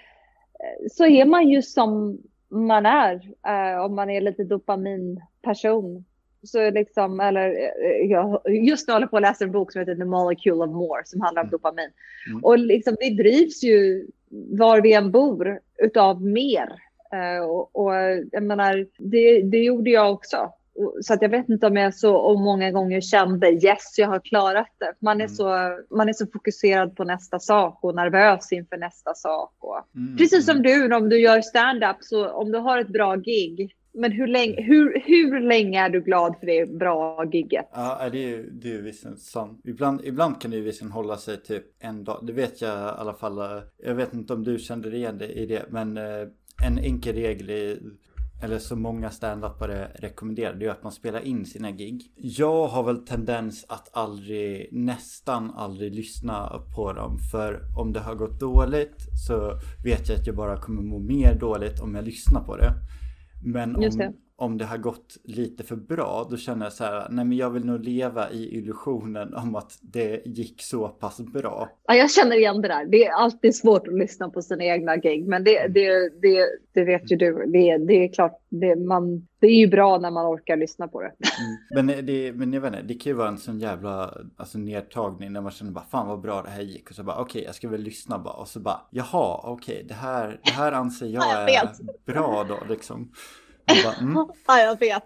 [0.90, 2.18] så är man ju som
[2.49, 3.14] man är.
[3.47, 6.05] Eh, om man är lite dopaminperson.
[6.42, 9.81] Så liksom, eller, eh, jag just nu håller jag på att läsa en bok som
[9.81, 11.53] heter The Molecule of More som handlar om mm.
[11.53, 11.90] dopamin.
[12.31, 12.44] Mm.
[12.44, 16.68] Och liksom, vi drivs ju var vi än bor utav mer.
[17.14, 17.94] Uh, och, och
[18.33, 20.53] jag menar, det, det gjorde jag också.
[21.00, 24.20] Så att jag vet inte om jag så och många gånger kände yes, jag har
[24.20, 24.94] klarat det.
[25.00, 25.34] Man är, mm.
[25.34, 29.54] så, man är så fokuserad på nästa sak och nervös inför nästa sak.
[29.58, 30.16] Och, mm.
[30.16, 30.62] Precis som mm.
[30.62, 34.62] du, om du gör stand-up, så om du har ett bra gig, men hur länge,
[34.62, 37.68] hur, hur länge är du glad för det bra gigget?
[37.72, 39.60] Ja, det är ju det är visst sant.
[39.64, 42.18] Ibland, ibland kan det ju visst hålla sig typ en dag.
[42.22, 43.62] Det vet jag i alla fall.
[43.76, 46.28] Jag vet inte om du kände igen det i det, men eh,
[46.66, 47.80] en enkel regel i
[48.44, 52.12] eller så många standupare rekommenderar, det är att man spelar in sina gig.
[52.16, 57.18] Jag har väl tendens att aldrig, nästan aldrig lyssna på dem.
[57.33, 61.35] För om det har gått dåligt så vet jag att jag bara kommer må mer
[61.35, 62.72] dåligt om jag lyssnar på det.
[63.44, 63.83] Men om,
[64.37, 67.51] om det har gått lite för bra, då känner jag så här, nej men jag
[67.51, 71.68] vill nog leva i illusionen om att det gick så pass bra.
[71.87, 72.87] Ja, jag känner igen det där.
[72.87, 76.85] Det är alltid svårt att lyssna på sina egna gig, men det, det, det, det
[76.85, 77.33] vet ju du.
[77.47, 81.01] Det, det är klart, det, man, det är ju bra när man orkar lyssna på
[81.01, 81.12] det.
[81.75, 81.87] Mm.
[81.87, 85.33] Men, det, men jag vet inte, det kan ju vara en sån jävla alltså, nedtagning
[85.33, 87.42] när man känner bara fan vad bra det här gick och så bara okej okay,
[87.42, 90.73] jag ska väl lyssna bara och så bara jaha okej okay, det, här, det här
[90.73, 91.68] anser jag är
[92.07, 93.11] bra då liksom.
[93.66, 94.14] Bara, mm.
[94.46, 95.05] ja, jag vet.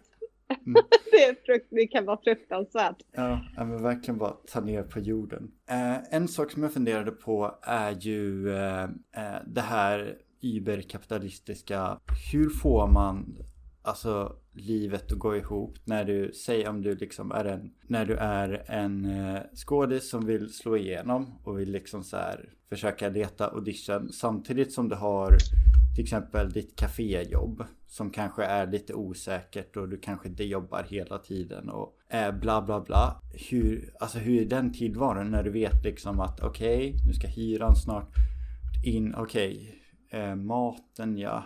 [0.66, 0.82] Mm.
[1.12, 2.96] det, frukt, det, kan vara fruktansvärt.
[3.12, 5.50] Ja, men verkligen bara ta ner på jorden.
[5.70, 11.98] Eh, en sak som jag funderade på är ju eh, eh det här überkapitalistiska.
[12.32, 13.36] Hur får man
[13.82, 18.14] alltså livet att gå ihop när du, säg om du liksom är en, när du
[18.14, 23.48] är en eh, skådis som vill slå igenom och vill liksom så här försöka leta
[23.48, 25.36] audition samtidigt som du har
[25.98, 31.18] till exempel ditt kaféjobb som kanske är lite osäkert och du kanske inte jobbar hela
[31.18, 33.22] tiden och är bla bla bla.
[33.50, 37.28] Hur, alltså hur är den tillvaron när du vet liksom att okej, okay, nu ska
[37.28, 38.14] hyran snart
[38.86, 41.44] in, okej, okay, eh, maten ja,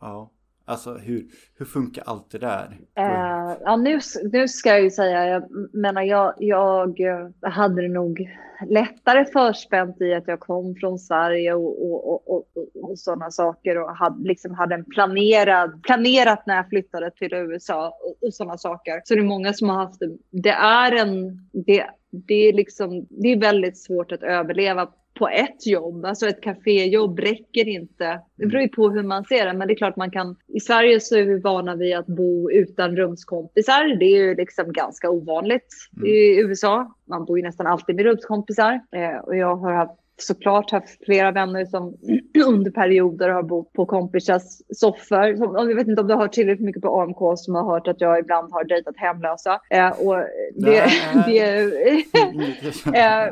[0.00, 0.32] ja.
[0.64, 1.26] Alltså hur,
[1.58, 2.66] hur funkar allt det där?
[2.98, 4.00] Uh, ja, nu,
[4.32, 8.28] nu ska jag ju säga, jag menar jag, jag eh, hade det nog
[8.68, 12.46] lättare förspänt i att jag kom från Sverige och, och, och,
[12.82, 17.98] och sådana saker och hade, liksom hade en planerad, planerat när jag flyttade till USA
[18.02, 19.00] och, och sådana saker.
[19.04, 20.16] Så det är många som har haft det.
[20.30, 21.86] Det är en, det,
[22.28, 26.04] det är liksom, det är väldigt svårt att överleva på ett jobb.
[26.04, 28.20] Alltså ett kaféjobb räcker inte.
[28.36, 30.36] Det beror ju på hur man ser det, men det är klart man kan.
[30.48, 33.96] I Sverige så är vi vana vid att bo utan rumskompisar.
[33.98, 36.08] Det är ju liksom ganska ovanligt mm.
[36.08, 36.94] i USA.
[37.08, 41.32] Man bor ju nästan alltid med rumskompisar eh, och jag har haft såklart haft flera
[41.32, 41.96] vänner som
[42.46, 44.42] under perioder har bott på kompisars
[44.74, 45.26] soffor.
[45.68, 48.00] jag vet inte om du har hört tillräckligt mycket på AMK som har hört att
[48.00, 49.60] jag ibland har dejtat hemlösa.
[49.70, 50.16] Eh, och
[50.54, 50.84] det,
[51.26, 51.38] det,
[52.98, 53.24] eh,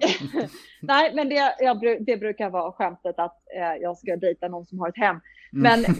[0.82, 4.78] Nej, men det, jag, det brukar vara skämtet att eh, jag ska dejta någon som
[4.78, 5.20] har ett hem.
[5.52, 5.62] Mm.
[5.62, 5.94] Men,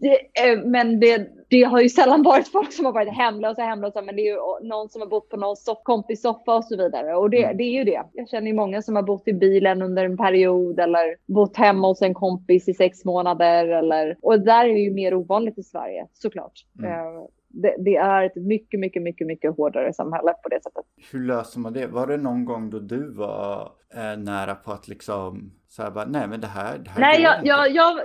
[0.00, 4.02] det, eh, men det, det, har ju sällan varit folk som har varit hemlösa, hemlösa,
[4.02, 6.76] men det är ju någon som har bott på någon soff, kompis soffa och så
[6.76, 7.16] vidare.
[7.16, 7.56] Och det, mm.
[7.56, 8.02] det är ju det.
[8.12, 11.88] Jag känner ju många som har bott i bilen under en period eller bott hemma
[11.88, 13.68] hos en kompis i sex månader.
[13.68, 16.52] Eller, och det där är ju mer ovanligt i Sverige, såklart.
[16.78, 16.90] Mm.
[16.90, 20.84] Uh, det, det, är ett mycket, mycket, mycket, mycket hårdare samhälle på det sättet.
[21.12, 21.86] Hur löser man det?
[21.86, 26.04] Var det någon gång då du var eh, nära på att liksom så här bara,
[26.04, 28.00] nej men det här, det här Nej, jag, jag, jag,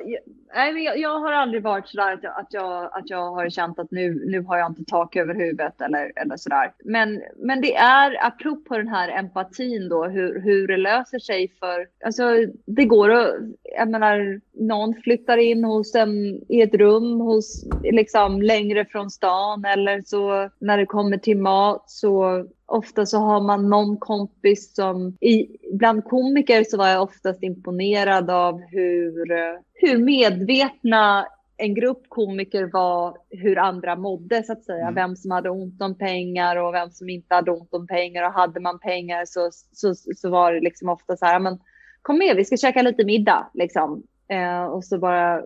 [0.55, 3.79] nej jag, jag, har aldrig varit sådär att jag, att, jag, att jag har känt
[3.79, 6.73] att nu, nu har jag inte tak över huvudet eller, eller sådär.
[6.83, 11.87] Men, men det är, apropå den här empatin då, hur, hur det löser sig för,
[12.05, 12.23] alltså
[12.65, 13.35] det går att,
[13.77, 19.65] jag menar, någon flyttar in hos en, i ett rum hos, liksom längre från stan
[19.65, 25.17] eller så när det kommer till mat så ofta så har man någon kompis som,
[25.21, 29.27] i, bland komiker så var jag oftast imponerad av hur,
[29.73, 34.81] hur medvetna en grupp komiker var hur andra mådde så att säga.
[34.81, 34.95] Mm.
[34.95, 38.23] Vem som hade ont om pengar och vem som inte hade ont om pengar.
[38.23, 41.59] Och hade man pengar så, så, så var det liksom ofta så här, men
[42.01, 44.03] kom med, vi ska käka lite middag liksom.
[44.27, 45.41] Eh, och så bara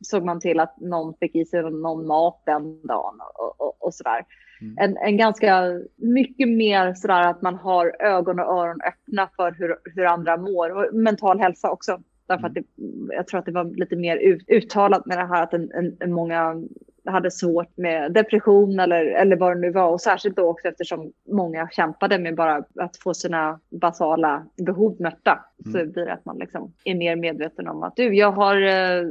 [0.00, 3.92] såg man till att någon fick i sig någon mat den dagen och, och, och
[4.04, 4.24] där.
[4.60, 4.74] Mm.
[4.78, 9.76] En, en ganska mycket mer sådär att man har ögon och öron öppna för hur,
[9.94, 12.00] hur andra mår och mental hälsa också.
[12.26, 12.64] Därför att mm.
[12.76, 15.94] det, jag tror att det var lite mer ut, uttalat med det här att en,
[16.00, 16.62] en, många
[17.04, 19.90] hade svårt med depression eller, eller vad det nu var.
[19.90, 25.44] Och särskilt då också eftersom många kämpade med bara att få sina basala behov mötta.
[25.64, 25.72] Mm.
[25.72, 29.08] Så blir det att man liksom är mer medveten om att du, jag har eh,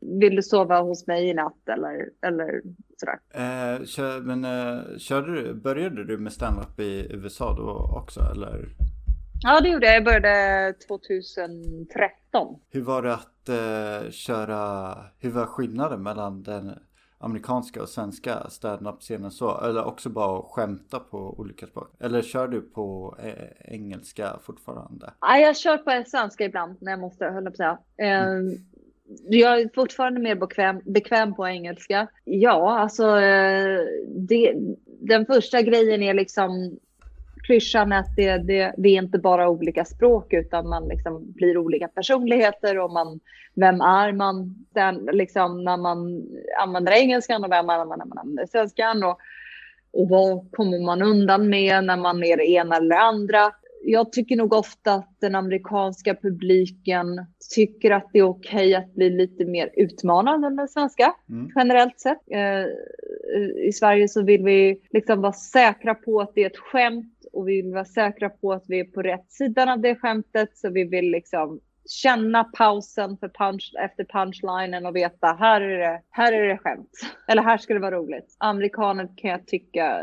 [0.00, 2.62] vill du sova hos mig i natt eller, eller
[2.96, 3.18] sådär.
[3.30, 8.68] Eh, kör, men eh, körde du, började du med standup i USA då också eller?
[9.42, 12.60] Ja det gjorde jag, jag började 2013.
[12.70, 16.78] Hur var det att eh, köra, hur var skillnaden mellan den
[17.18, 19.60] amerikanska och svenska standup-scenen så?
[19.60, 21.94] Eller också bara skämta på olika språk?
[22.00, 25.12] Eller kör du på eh, engelska fortfarande?
[25.20, 27.78] Ja, jag kör på svenska ibland när jag måste, höll jag på att säga.
[27.96, 28.58] Mm
[29.28, 32.08] jag är fortfarande mer bekväm, bekväm på engelska.
[32.24, 34.54] Ja, alltså eh, det,
[34.84, 36.78] den första grejen är liksom
[37.42, 41.88] klyschan att det, det, det, är inte bara olika språk utan man liksom blir olika
[41.88, 43.20] personligheter och man,
[43.54, 44.66] vem är man?
[44.74, 46.22] Den, liksom, när man
[46.60, 49.04] använder engelskan och vem är man när man använder svenskan?
[49.04, 49.18] Och,
[49.92, 53.52] och vad kommer man undan med när man är det ena eller andra?
[53.82, 58.94] Jag tycker nog ofta att den amerikanska publiken tycker att det är okej okay att
[58.94, 61.50] bli lite mer utmanad än den svenska, mm.
[61.56, 62.18] generellt sett.
[62.30, 62.64] Eh,
[63.68, 67.48] I Sverige så vill vi liksom vara säkra på att det är ett skämt och
[67.48, 70.56] vi vill vara säkra på att vi är på rätt sidan av det skämtet.
[70.56, 76.02] Så vi vill liksom känna pausen för punch, efter punchlinen och veta här är, det,
[76.10, 76.90] här är det skämt.
[77.28, 78.36] Eller här ska det vara roligt.
[78.38, 80.00] Amerikaner kan jag tycka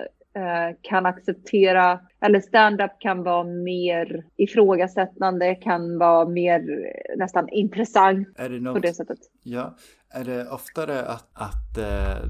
[0.82, 8.60] kan acceptera, eller stand-up kan vara mer ifrågasättande, kan vara mer nästan intressant är det
[8.60, 9.20] något, på det sättet.
[9.44, 9.76] Ja,
[10.10, 12.30] är det oftare att, att uh,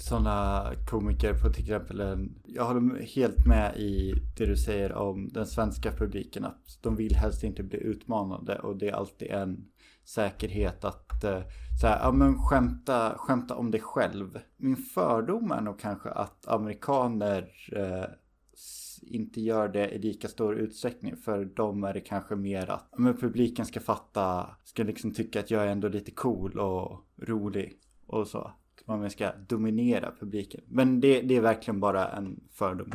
[0.00, 5.28] sådana komiker på till exempel en, jag håller helt med i det du säger om
[5.28, 9.64] den svenska publiken att de vill helst inte bli utmanade och det är alltid en
[10.04, 11.42] säkerhet att eh,
[11.80, 14.38] så här, ja men skämta, skämta om dig själv.
[14.56, 18.04] Min fördom är nog kanske att amerikaner eh,
[19.02, 21.16] inte gör det i lika stor utsträckning.
[21.16, 25.50] För dem är det kanske mer att men publiken ska fatta, ska liksom tycka att
[25.50, 28.52] jag är ändå lite cool och rolig och så.
[28.98, 30.60] Man ska dominera publiken.
[30.68, 32.92] Men det, det är verkligen bara en fördom.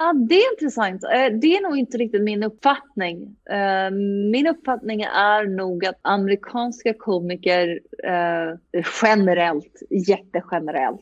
[0.00, 1.04] Ja, det är intressant.
[1.04, 3.36] Eh, det är nog inte riktigt min uppfattning.
[3.50, 3.90] Eh,
[4.30, 11.00] min uppfattning är nog att amerikanska komiker eh, generellt, jättegenerellt,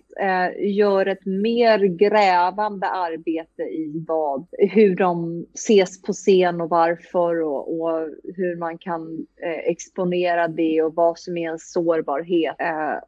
[0.58, 7.80] gör ett mer grävande arbete i vad, hur de ses på scen och varför och,
[7.80, 9.26] och hur man kan
[9.64, 12.56] exponera det och vad som är en sårbarhet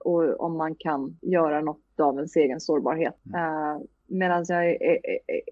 [0.00, 3.14] och om man kan göra något av ens egen sårbarhet.
[4.08, 4.76] Medan jag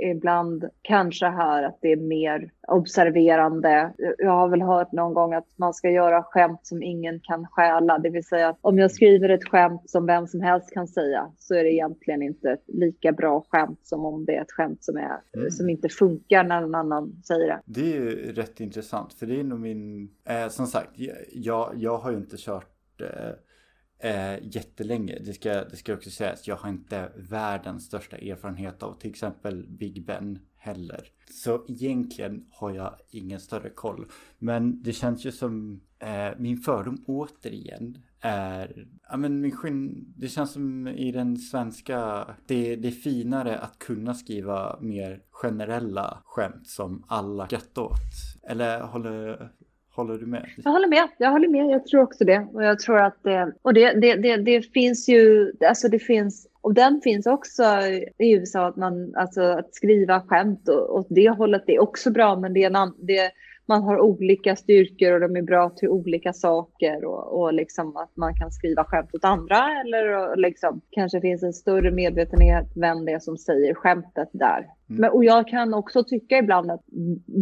[0.01, 3.93] ibland kanske hör att det är mer observerande.
[4.19, 7.99] Jag har väl hört någon gång att man ska göra skämt som ingen kan stjäla.
[7.99, 11.33] Det vill säga att om jag skriver ett skämt som vem som helst kan säga
[11.39, 14.85] så är det egentligen inte ett lika bra skämt som om det är ett skämt
[14.85, 15.51] som, är, mm.
[15.51, 17.61] som inte funkar när någon annan säger det.
[17.65, 20.11] Det är ju rätt intressant för det är nog min...
[20.29, 20.91] Eh, som sagt,
[21.33, 23.07] jag, jag har ju inte kört eh,
[23.99, 25.19] eh, jättelänge.
[25.19, 29.67] Det ska, det ska också sägas, jag har inte världens största erfarenhet av till exempel
[29.69, 31.09] Big Ben heller.
[31.31, 34.07] Så egentligen har jag ingen större koll.
[34.39, 40.29] Men det känns ju som eh, min fördom återigen är, ja men min skinn, det
[40.29, 46.67] känns som i den svenska, det, det är finare att kunna skriva mer generella skämt
[46.69, 47.93] som alla skrattar åt.
[48.43, 49.53] Eller håller,
[49.97, 50.51] Håller du med?
[50.57, 51.09] Jag håller med.
[51.19, 51.67] Jag håller med.
[51.67, 52.47] Jag tror också det.
[52.53, 56.47] Och jag tror att det, och det, det, det, det finns ju, alltså det finns,
[56.61, 57.63] och den finns också
[58.19, 62.11] i USA, att man, alltså att skriva skämt och, åt det hållet, det är också
[62.11, 63.31] bra, men det är en, det,
[63.69, 68.17] man har olika styrkor och de är bra till olika saker och, och liksom att
[68.17, 73.13] man kan skriva skämt åt andra eller liksom kanske finns en större medvetenhet vem det
[73.13, 74.59] är som säger skämtet där.
[74.59, 75.01] Mm.
[75.01, 76.85] Men, och jag kan också tycka ibland att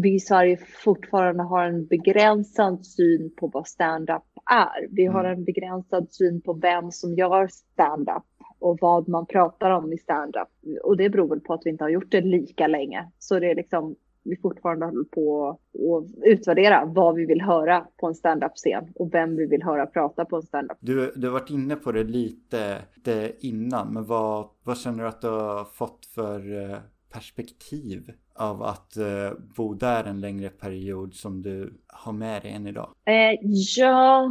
[0.02, 4.88] vi i Sverige fortfarande har en begränsad syn på vad stand-up är.
[4.90, 5.38] Vi har mm.
[5.38, 8.24] en begränsad syn på vem som gör stand-up
[8.58, 10.48] och vad man pratar om i stand-up.
[10.84, 13.08] Och det beror väl på att vi inte har gjort det lika länge.
[13.18, 18.06] Så det är liksom vi fortfarande håller på att utvärdera vad vi vill höra på
[18.06, 20.78] en standup-scen och vem vi vill höra prata på en standup.
[20.80, 25.08] Du, du har varit inne på det lite det innan, men vad, vad känner du
[25.08, 26.78] att du har fått för eh,
[27.14, 32.66] perspektiv av att uh, bo där en längre period som du har med dig än
[32.66, 32.88] idag?
[33.04, 33.38] Eh,
[33.76, 34.30] ja,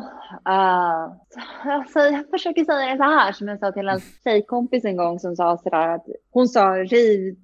[0.49, 4.97] uh, alltså, jag försöker säga det så här som jag sa till en tjejkompis en
[4.97, 7.35] gång som sa sådär att hon sa riv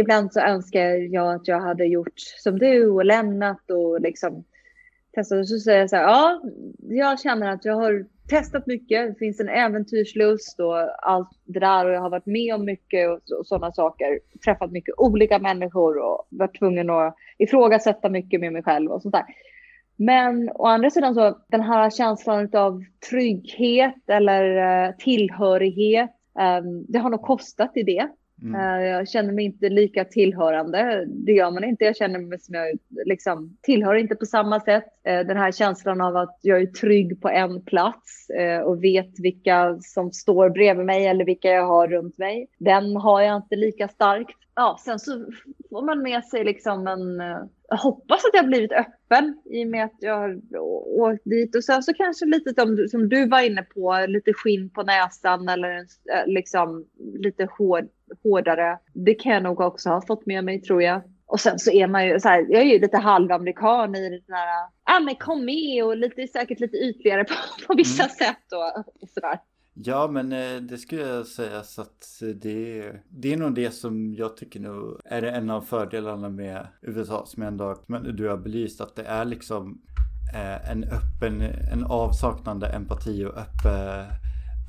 [0.00, 4.44] ibland så önskar jag att jag hade gjort som du och lämnat och liksom
[5.14, 5.38] testat.
[5.38, 6.40] Och så säger jag så här, ja,
[6.78, 9.08] jag känner att jag har testat mycket.
[9.08, 13.08] Det finns en äventyrslust och allt det där och jag har varit med om mycket
[13.10, 14.20] och, och sådana saker.
[14.44, 19.14] Träffat mycket olika människor och varit tvungen att ifrågasätta mycket med mig själv och sånt
[19.14, 19.24] där.
[19.96, 26.98] Men å andra sidan så den här känslan av trygghet eller eh, tillhörighet, ehm, det
[26.98, 28.08] har nog kostat i det.
[28.42, 28.54] Mm.
[28.54, 31.04] Eh, jag känner mig inte lika tillhörande.
[31.06, 31.84] Det gör man inte.
[31.84, 34.84] Jag känner mig som jag liksom, tillhör inte på samma sätt.
[35.04, 39.20] Eh, den här känslan av att jag är trygg på en plats eh, och vet
[39.20, 42.46] vilka som står bredvid mig eller vilka jag har runt mig.
[42.58, 44.36] Den har jag inte lika starkt.
[44.54, 45.26] Ja, sen så
[45.70, 47.22] får man med sig liksom en...
[47.68, 50.40] Jag hoppas att jag har blivit öppen i och med att jag har
[51.00, 51.56] åkt dit.
[51.56, 55.48] Och sen så kanske lite som, som du var inne på, lite skinn på näsan
[55.48, 55.86] eller
[56.26, 56.86] liksom
[57.18, 57.88] lite hård
[58.22, 58.78] hårdare.
[58.92, 61.02] Det kan jag nog också ha fått med mig tror jag.
[61.26, 64.36] Och sen så är man ju så här, jag är ju lite halvamerikan i den
[64.36, 67.34] här, ja men kom med och lite, säkert lite ytligare på,
[67.66, 68.14] på vissa mm.
[68.14, 69.38] sätt och, och sådär.
[69.78, 74.14] Ja men eh, det skulle jag säga så att det, det är nog det som
[74.14, 78.80] jag tycker nog är en av fördelarna med USA som jag ändå du har belyst
[78.80, 79.82] att det är liksom
[80.34, 81.40] eh, en öppen,
[81.72, 84.06] en avsaknande empati och öppen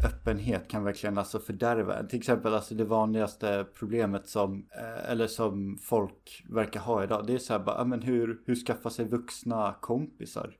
[0.05, 5.78] öppenhet kan verkligen alltså fördärva Till exempel alltså det vanligaste problemet som, eh, eller som
[5.82, 7.28] folk verkar ha idag.
[7.28, 10.55] Det är så här bara, men hur, hur skaffa sig vuxna kompisar?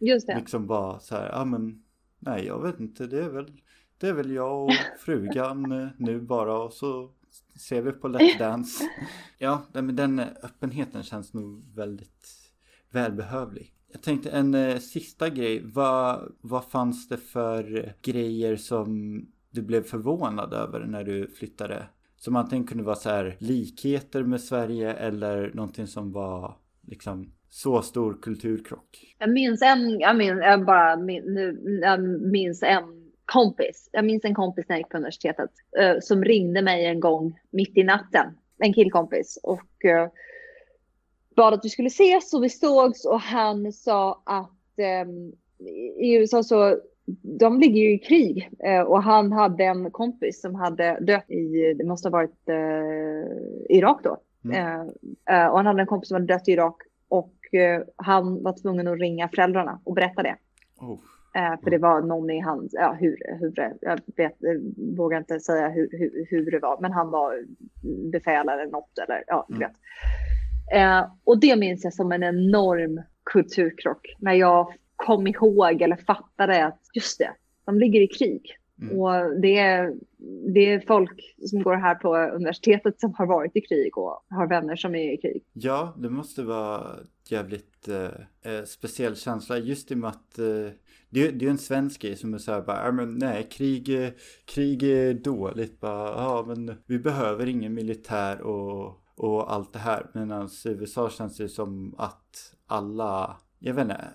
[0.00, 0.36] Just det.
[0.36, 1.81] Liksom bara så här, ja men
[2.22, 3.52] nej jag vet inte, det är väl,
[3.98, 7.10] det är väl jag och frugan eh, nu bara och så
[7.56, 8.84] ser vi på Let's Dance.
[9.38, 12.26] Ja, men den öppenheten känns nog väldigt
[12.90, 13.74] välbehövlig.
[13.92, 15.62] Jag tänkte en eh, sista grej.
[15.64, 19.20] Vad, vad fanns det för grejer som
[19.50, 21.86] du blev förvånad över när du flyttade?
[22.16, 27.82] Som antingen kunde vara så här likheter med Sverige eller någonting som var liksom så
[27.82, 29.14] stor kulturkrock.
[29.18, 32.00] Jag minns en, jag minns, jag bara, nu, jag
[32.32, 33.88] minns en kompis.
[33.92, 35.50] Jag minns en kompis när jag gick på universitetet
[35.80, 38.26] uh, som ringde mig en gång mitt i natten.
[38.58, 40.08] En killkompis och uh,
[41.36, 45.32] bad att vi skulle ses och vi sågs och han sa att um,
[45.98, 46.80] i USA så
[47.22, 48.50] de ligger ju i krig
[48.86, 52.48] och han hade en kompis som hade dött i, det måste ha varit
[53.68, 54.16] Irak då.
[54.44, 54.86] Mm.
[55.50, 56.76] och han hade en kompis som hade dött i Irak
[57.96, 60.36] han var tvungen att ringa föräldrarna och berätta det.
[60.80, 60.98] Oh.
[61.34, 64.36] Eh, för det var någon i hans, ja hur, hur jag vet,
[64.96, 67.44] vågar inte säga hur, hur, hur det var, men han var
[68.12, 69.68] befäl eller något eller ja, du mm.
[69.68, 69.76] vet.
[70.74, 76.66] Eh, och det minns jag som en enorm kulturkrock när jag kom ihåg eller fattade
[76.66, 77.30] att just det,
[77.64, 78.56] de ligger i krig.
[78.82, 79.00] Mm.
[79.00, 79.94] Och det är,
[80.54, 84.46] det är folk som går här på universitetet som har varit i krig och har
[84.46, 85.44] vänner som är i krig.
[85.52, 86.96] Ja, det måste vara
[87.28, 90.72] jävligt eh, eh speciell känsla just i och med att eh,
[91.10, 94.12] det, det är en svensk grej som är så här bara, men nej, krig,
[94.44, 95.80] krig är dåligt.
[95.80, 100.10] Bara, ja, men vi behöver ingen militär och, och allt det här.
[100.14, 104.08] Medan i USA känns det som att alla, jag vet inte.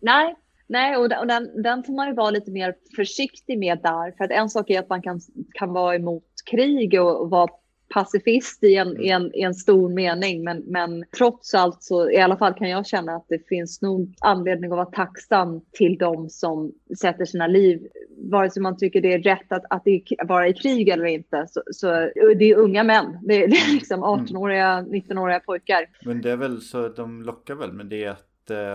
[0.00, 0.36] Nej,
[0.72, 4.16] Nej, och den, den får man ju vara lite mer försiktig med där.
[4.16, 5.20] För att en sak är att man kan,
[5.52, 7.48] kan vara emot krig och, och vara
[7.94, 10.44] pacifist i en, i en, i en stor mening.
[10.44, 14.14] Men, men trots allt så i alla fall kan jag känna att det finns nog
[14.20, 17.86] anledning att vara tacksam till de som sätter sina liv,
[18.30, 19.82] vare sig man tycker det är rätt att, att
[20.28, 21.46] vara i krig eller inte.
[21.48, 21.86] Så, så
[22.38, 24.92] det är unga män, det är, det är liksom 18-åriga, mm.
[24.92, 25.86] 19-åriga pojkar.
[26.04, 28.31] Men det är väl så, de lockar väl med det att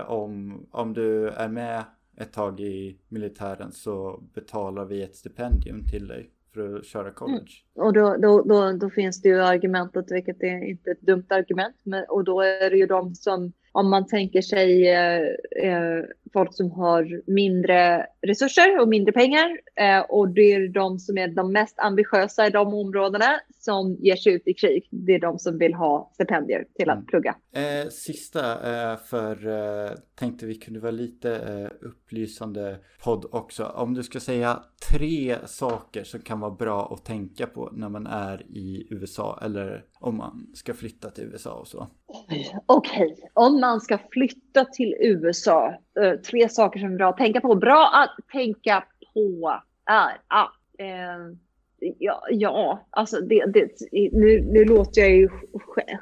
[0.07, 1.83] om, om du är med
[2.17, 7.51] ett tag i militären så betalar vi ett stipendium till dig för att köra college.
[7.75, 7.87] Mm.
[7.87, 11.75] Och då, då, då, då, finns det ju argumentet, vilket är inte ett dumt argument,
[11.83, 15.21] men, och då är det ju de som om man tänker sig eh,
[15.63, 16.03] eh,
[16.33, 19.57] folk som har mindre resurser och mindre pengar.
[19.75, 24.15] Eh, och det är de som är de mest ambitiösa i de områdena som ger
[24.15, 24.87] sig ut i krig.
[24.91, 27.05] Det är de som vill ha stipendier till att mm.
[27.05, 27.35] plugga.
[27.51, 31.39] Eh, sista, eh, för eh, tänkte vi kunde vara lite
[31.81, 33.65] upplysande podd också.
[33.65, 38.07] Om du ska säga tre saker som kan vara bra att tänka på när man
[38.07, 41.87] är i USA eller om man ska flytta till USA och så.
[42.07, 43.15] Okej, okay.
[43.33, 47.55] om man ska flytta till USA, eh, tre saker som är bra att tänka på.
[47.55, 51.37] Bra att tänka på är att eh,
[51.79, 53.69] Ja, ja, alltså det, det,
[54.11, 55.29] nu, nu låter jag ju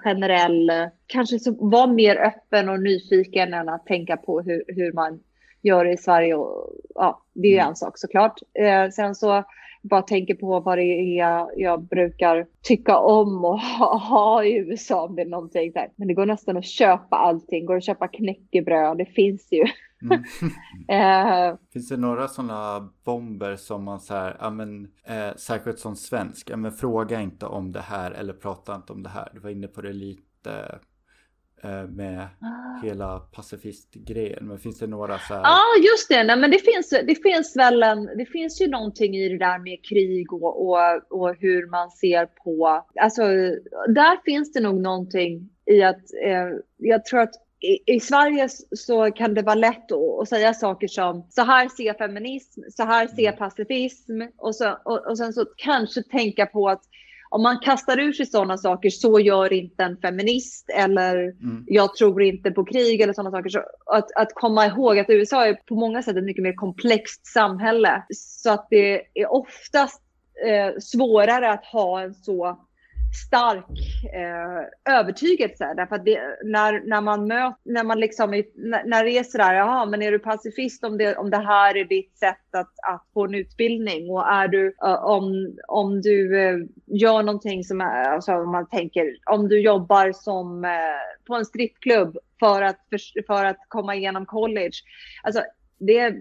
[0.03, 0.71] generell.
[1.07, 5.19] Kanske så, var mer öppen och nyfiken än att tänka på hur, hur man
[5.61, 6.35] gör i Sverige.
[6.35, 7.69] Och, ja, det är ju mm.
[7.69, 8.39] en sak såklart.
[8.53, 9.43] Eh, sen så
[9.89, 15.05] bara tänker på vad det är jag brukar tycka om och ha, ha i USA
[15.05, 15.91] om det är någonting där.
[15.95, 17.65] Men det går nästan att köpa allting.
[17.65, 18.97] Går att köpa knäckebröd.
[18.97, 19.65] Det finns ju.
[20.01, 20.21] Mm.
[21.51, 25.95] uh, finns det några sådana bomber som man så här, ja men eh, särskilt som
[25.95, 29.29] svensk, ja men fråga inte om det här eller prata inte om det här.
[29.33, 30.77] Du var inne på det lite Eh,
[31.89, 32.85] med ah.
[32.85, 34.47] hela pacifistgrejen.
[34.47, 35.41] Men finns det några så här...
[35.41, 36.23] Ja, ah, just det.
[36.23, 39.59] Nej, men det finns, det finns väl en, det finns ju någonting i det där
[39.59, 40.77] med krig och, och,
[41.09, 43.21] och hur man ser på, alltså
[43.87, 46.47] där finns det nog någonting i att eh,
[46.77, 50.87] jag tror att i, i, Sverige så kan det vara lätt att, att, säga saker
[50.87, 53.37] som så här ser feminism, så här ser mm.
[53.37, 56.81] pacifism och, så, och, och sen så kanske tänka på att
[57.35, 61.63] om man kastar ur sig sådana saker, så gör inte en feminist eller mm.
[61.67, 63.49] jag tror inte på krig eller sådana saker.
[63.49, 67.27] Så att, att komma ihåg att USA är på många sätt ett mycket mer komplext
[67.27, 68.03] samhälle.
[68.09, 70.01] Så att det är oftast
[70.47, 72.65] eh, svårare att ha en så
[73.15, 73.65] stark
[74.13, 75.73] eh, övertygelse.
[75.77, 79.53] Därför att det, när, när man möter, när man liksom, när, när det är sådär,
[79.53, 83.03] jaha, men är du pacifist om det, om det här är ditt sätt att, att
[83.13, 88.33] få en utbildning och är du, eh, om, om du eh, gör någonting som alltså
[88.33, 90.71] om man tänker, om du jobbar som eh,
[91.27, 94.75] på en strippklubb för att, för, för att komma igenom college.
[95.23, 95.41] Alltså,
[95.77, 96.15] det,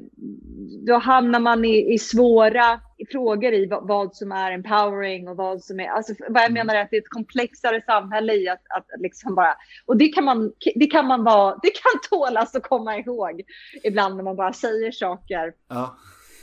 [0.87, 2.81] då hamnar man i, i svåra
[3.11, 5.89] frågor i vad, vad, som är empowering och vad som är...
[5.89, 6.67] Alltså, vad jag mm.
[6.67, 9.57] menar är att det är ett komplexare samhälle i att, att liksom bara...
[9.87, 11.59] Och det kan man, det kan man vara...
[11.63, 13.43] Det kan tålas att komma ihåg
[13.83, 15.97] ibland när man bara säger saker ja.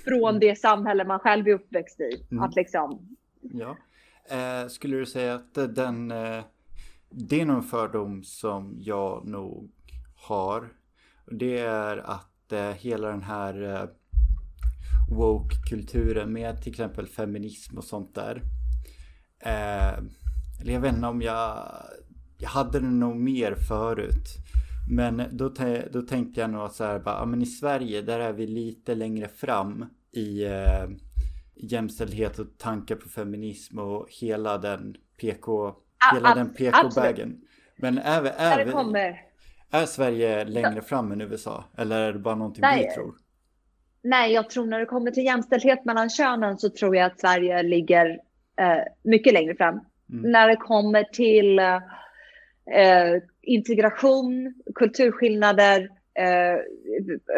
[0.05, 0.39] från mm.
[0.39, 2.25] det samhälle man själv är uppväxt i.
[2.31, 2.43] Mm.
[2.43, 3.17] Att liksom...
[3.41, 3.77] Ja.
[4.29, 6.11] Eh, skulle du säga att den...
[6.11, 6.43] Eh,
[7.09, 9.71] det är nog en fördom som jag nog
[10.15, 10.69] har.
[11.25, 13.63] Det är att hela den här...
[13.63, 13.89] Eh,
[15.11, 18.41] woke-kulturen med till exempel feminism och sånt där.
[19.39, 19.97] Eh,
[20.61, 21.67] eller jag vet inte om jag,
[22.37, 24.27] jag hade det nog mer förut.
[24.89, 25.53] Men då,
[25.91, 28.95] då tänkte jag nog så här, bara, ja, men i Sverige där är vi lite
[28.95, 30.89] längre fram i eh,
[31.55, 35.75] jämställdhet och tankar på feminism och hela den PK, ah,
[36.13, 37.41] hela den PK-vägen.
[37.77, 38.65] Men är, är,
[39.71, 41.63] är, Sverige längre fram än USA?
[41.77, 42.87] Eller är det bara någonting Nej.
[42.89, 43.15] vi tror?
[44.03, 47.63] Nej, jag tror när det kommer till jämställdhet mellan könen så tror jag att Sverige
[47.63, 48.19] ligger
[48.59, 49.79] eh, mycket längre fram.
[50.11, 50.31] Mm.
[50.31, 51.79] När det kommer till eh,
[53.41, 56.53] integration, kulturskillnader, eh,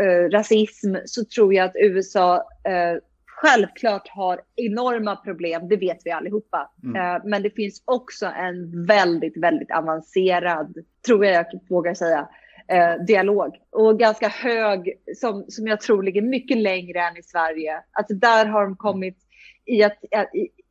[0.04, 2.98] eh rasism så tror jag att USA eh,
[3.44, 6.72] självklart har enorma problem, det vet vi allihopa.
[6.84, 7.16] Mm.
[7.16, 12.28] Eh, men det finns också en väldigt, väldigt avancerad, tror jag jag vågar säga,
[12.68, 13.56] eh, dialog.
[13.72, 17.82] Och ganska hög, som, som jag tror ligger mycket längre än i Sverige.
[17.92, 19.18] Alltså där har de kommit
[19.66, 19.98] i att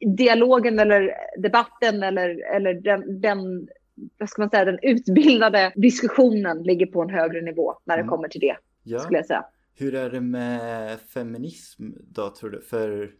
[0.01, 3.69] i dialogen eller debatten eller, eller den, den,
[4.19, 8.11] vad ska man säga, den utbildade diskussionen ligger på en högre nivå när det mm.
[8.11, 8.99] kommer till det, ja.
[8.99, 9.45] skulle jag säga.
[9.75, 12.61] Hur är det med feminism då tror du?
[12.61, 13.11] För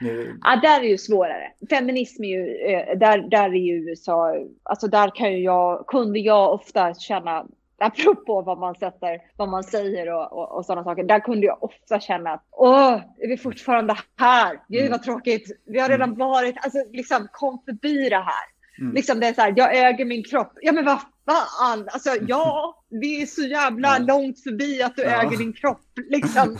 [0.00, 0.38] nu...
[0.42, 1.52] Ja, där är ju svårare.
[1.70, 6.18] Feminism är ju, eh, där, där är ju USA, alltså där kan ju jag, kunde
[6.18, 7.46] jag ofta känna,
[7.78, 11.64] apropå vad man sätter, vad man säger och, och, och sådana saker, där kunde jag
[11.64, 14.60] ofta känna att åh, är vi fortfarande här?
[14.68, 15.02] Gud vad mm.
[15.02, 16.18] tråkigt, vi har redan mm.
[16.18, 18.44] varit, alltså liksom kom förbi det här.
[18.78, 18.94] Mm.
[18.94, 20.52] Liksom det är så här, jag äger min kropp.
[20.60, 24.04] Ja men vad fan, alltså ja, vi är så jävla ja.
[24.06, 25.22] långt förbi att du ja.
[25.22, 26.58] äger din kropp liksom.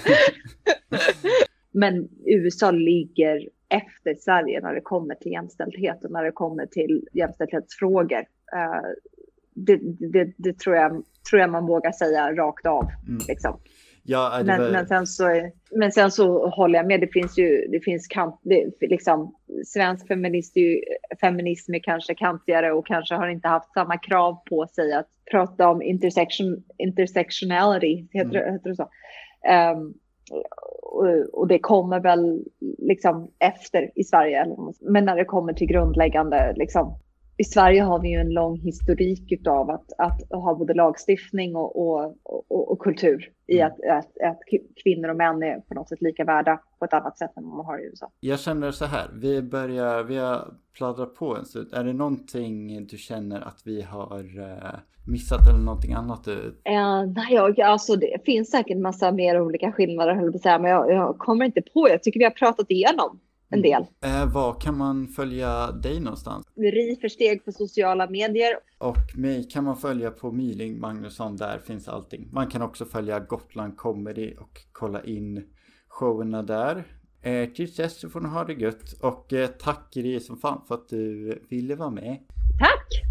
[1.72, 7.08] men USA ligger efter Sverige när det kommer till jämställdhet och när det kommer till
[7.12, 8.24] jämställdhetsfrågor.
[8.54, 8.88] Uh,
[9.54, 9.80] det,
[10.12, 12.88] det, det, tror, jag, tror jag man vågar säga rakt av.
[13.08, 13.22] Mm.
[13.28, 13.58] Liksom.
[14.08, 14.70] Ja, men, var...
[14.70, 17.00] men, sen så, men sen så håller jag med.
[17.00, 19.34] Det finns ju det finns kant, det, liksom,
[19.66, 20.80] svensk feminist är ju,
[21.20, 25.68] feminism är kanske kantigare och kanske har inte haft samma krav på sig att prata
[25.68, 28.06] om intersection, intersectionality.
[28.12, 28.52] Heter, mm.
[28.52, 28.88] heter det så?
[29.74, 29.94] Um,
[30.82, 32.44] och, och, det kommer väl
[32.78, 34.46] liksom efter i Sverige.
[34.80, 36.98] Men när det kommer till grundläggande liksom,
[37.38, 41.76] i Sverige har vi ju en lång historik av att, att ha både lagstiftning och,
[41.76, 42.16] och,
[42.48, 43.66] och, och kultur i mm.
[43.66, 44.38] att, att, att,
[44.82, 47.56] kvinnor och män är på något sätt lika värda på ett annat sätt än vad
[47.56, 48.10] man har i USA.
[48.20, 51.74] Jag känner så här, vi börjar, vi har pladdrat på en stund.
[51.74, 56.28] Är det någonting du känner att vi har uh, missat eller någonting annat?
[56.28, 56.34] Uh,
[57.14, 60.92] nej, jag, alltså det finns säkert massa mer olika skillnader, höll på säga, men jag,
[60.92, 61.88] jag kommer inte på.
[61.88, 63.20] Jag tycker vi har pratat igenom
[63.50, 63.86] en del.
[64.04, 66.46] Eh, var kan man följa dig någonstans?
[66.56, 68.54] Ri för steg på sociala medier.
[68.78, 72.28] Och mig kan man följa på Myling Magnusson, där finns allting.
[72.32, 75.44] Man kan också följa Gotland Comedy och kolla in
[75.88, 76.84] showerna där.
[77.22, 80.60] Eh, tills dess så får ni ha det gött och eh, tack Ri som fan
[80.68, 82.18] för att du ville vara med.
[82.60, 83.05] Tack!